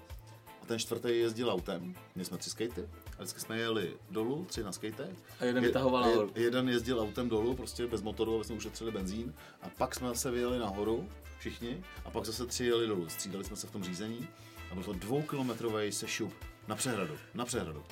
a 0.62 0.66
ten 0.66 0.78
čtvrtý 0.78 1.08
jezdil 1.18 1.50
autem. 1.50 1.94
Měli 2.14 2.24
jsme 2.24 2.38
tři 2.38 2.50
skatey 2.50 2.84
a 3.18 3.22
vždycky 3.22 3.40
jsme 3.40 3.58
jeli 3.58 3.94
dolů, 4.10 4.44
tři 4.48 4.62
na 4.64 4.72
skatech. 4.72 5.16
A 5.40 5.44
jeden 5.44 5.62
Je- 5.64 5.68
vytahoval 5.68 6.08
je-. 6.34 6.42
Jeden 6.42 6.68
jezdil 6.68 7.00
autem 7.00 7.28
dolů, 7.28 7.54
prostě 7.54 7.86
bez 7.86 8.02
motoru, 8.02 8.34
aby 8.34 8.44
jsme 8.44 8.54
ušetřili 8.56 8.90
benzín. 8.90 9.34
A 9.62 9.68
pak 9.78 9.94
jsme 9.94 10.08
zase 10.08 10.30
vyjeli 10.30 10.58
nahoru, 10.58 11.08
všichni, 11.44 11.84
a 12.04 12.10
pak 12.10 12.24
zase 12.24 12.46
tři 12.46 12.64
jeli 12.64 12.86
dolů. 12.86 13.08
Střídali 13.08 13.44
jsme 13.44 13.56
se 13.56 13.66
v 13.66 13.70
tom 13.70 13.84
řízení 13.84 14.28
a 14.70 14.74
byl 14.74 14.84
to 14.84 14.92
dvoukilometrový 14.92 15.92
sešup 15.92 16.32
na 16.68 16.76
přehradu. 16.76 17.14
Na 17.34 17.44
přehradu. 17.44 17.78
Uh, 17.78 17.84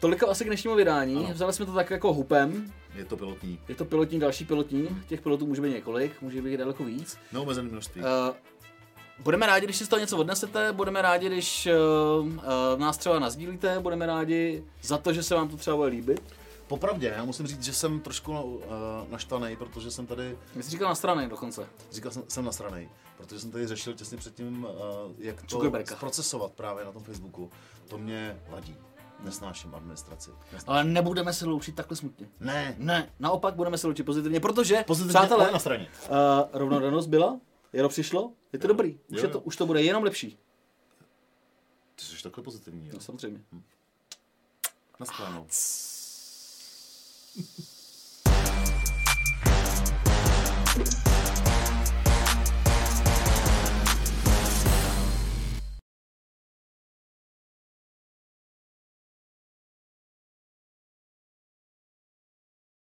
toliko 0.00 0.28
asi 0.28 0.44
k 0.44 0.46
dnešnímu 0.46 0.76
vydání. 0.76 1.16
Ano. 1.16 1.34
Vzali 1.34 1.52
jsme 1.52 1.66
to 1.66 1.72
tak 1.72 1.90
jako 1.90 2.12
hupem. 2.12 2.72
Je 2.94 3.04
to 3.04 3.16
pilotní. 3.16 3.58
Je 3.68 3.74
to 3.74 3.84
pilotní, 3.84 4.20
další 4.20 4.44
pilotní. 4.44 5.02
Těch 5.08 5.20
pilotů 5.20 5.46
může 5.46 5.62
být 5.62 5.70
několik, 5.70 6.22
může 6.22 6.42
být 6.42 6.56
daleko 6.56 6.84
víc. 6.84 7.18
Neomezené 7.32 7.68
množství. 7.68 8.02
Uh, 8.02 8.08
budeme 9.18 9.46
rádi, 9.46 9.66
když 9.66 9.76
si 9.76 9.86
z 9.86 9.88
toho 9.88 10.00
něco 10.00 10.18
odnesete, 10.18 10.72
budeme 10.72 11.02
rádi, 11.02 11.26
když 11.26 11.68
uh, 12.20 12.26
uh, 12.26 12.40
nás 12.76 12.98
třeba 12.98 13.18
nazdílíte, 13.18 13.80
budeme 13.80 14.06
rádi 14.06 14.64
za 14.82 14.98
to, 14.98 15.12
že 15.12 15.22
se 15.22 15.34
vám 15.34 15.48
to 15.48 15.56
třeba 15.56 15.76
bude 15.76 15.88
líbit. 15.88 16.22
Popravdě, 16.70 17.12
já 17.16 17.24
musím 17.24 17.46
říct, 17.46 17.62
že 17.62 17.72
jsem 17.72 18.00
trošku 18.00 18.32
na, 18.34 18.40
uh, 18.40 18.60
naštvaný, 19.08 19.56
protože 19.56 19.90
jsem 19.90 20.06
tady, 20.06 20.38
My 20.54 20.62
jsi 20.62 20.70
říkal 20.70 20.88
na 20.88 20.94
strany 20.94 21.28
dokonce. 21.28 21.68
říkal 21.92 22.12
jsem, 22.12 22.22
jsem 22.28 22.44
nasranej, 22.44 22.88
protože 23.16 23.40
jsem 23.40 23.50
tady 23.50 23.66
řešil 23.66 23.94
těsně 23.94 24.18
předtím, 24.18 24.64
uh, 24.64 24.70
jak 25.18 25.42
to 25.42 25.72
zprocesovat 25.84 26.52
právě 26.52 26.84
na 26.84 26.92
tom 26.92 27.04
Facebooku. 27.04 27.50
To 27.88 27.98
mě 27.98 28.40
vadí. 28.48 28.76
Nesnáším 29.20 29.74
administraci. 29.74 30.30
Nesnáším. 30.30 30.70
Ale 30.70 30.84
nebudeme 30.84 31.32
se 31.32 31.46
loučit 31.46 31.74
takhle 31.74 31.96
smutně. 31.96 32.28
Ne, 32.40 32.74
Ne, 32.78 33.12
naopak 33.18 33.54
budeme 33.54 33.78
se 33.78 33.86
loučit 33.86 34.04
pozitivně, 34.04 34.40
protože, 34.40 34.84
Pozitivně, 34.86 35.18
přátelé, 35.18 35.50
na 35.52 35.58
straně. 35.58 35.88
uh, 36.10 36.16
rovnodennost 36.52 37.08
byla, 37.08 37.40
jaro 37.72 37.88
přišlo, 37.88 38.32
je 38.52 38.58
to 38.58 38.68
dobrý, 38.68 38.94
už, 38.94 39.16
Jo, 39.18 39.22
je 39.22 39.28
to, 39.28 39.38
jo. 39.38 39.42
už 39.44 39.56
to 39.56 39.66
bude 39.66 39.82
jenom 39.82 40.02
lepší. 40.04 40.38
Ty 41.94 42.04
jsi 42.04 42.22
takhle 42.22 42.44
pozitivní, 42.44 42.86
jo? 42.86 42.92
No, 42.94 43.00
samozřejmě. 43.00 43.40
Na 45.00 45.06
stranu. 45.06 45.46
Thank 47.32 47.48
you. 51.14 51.19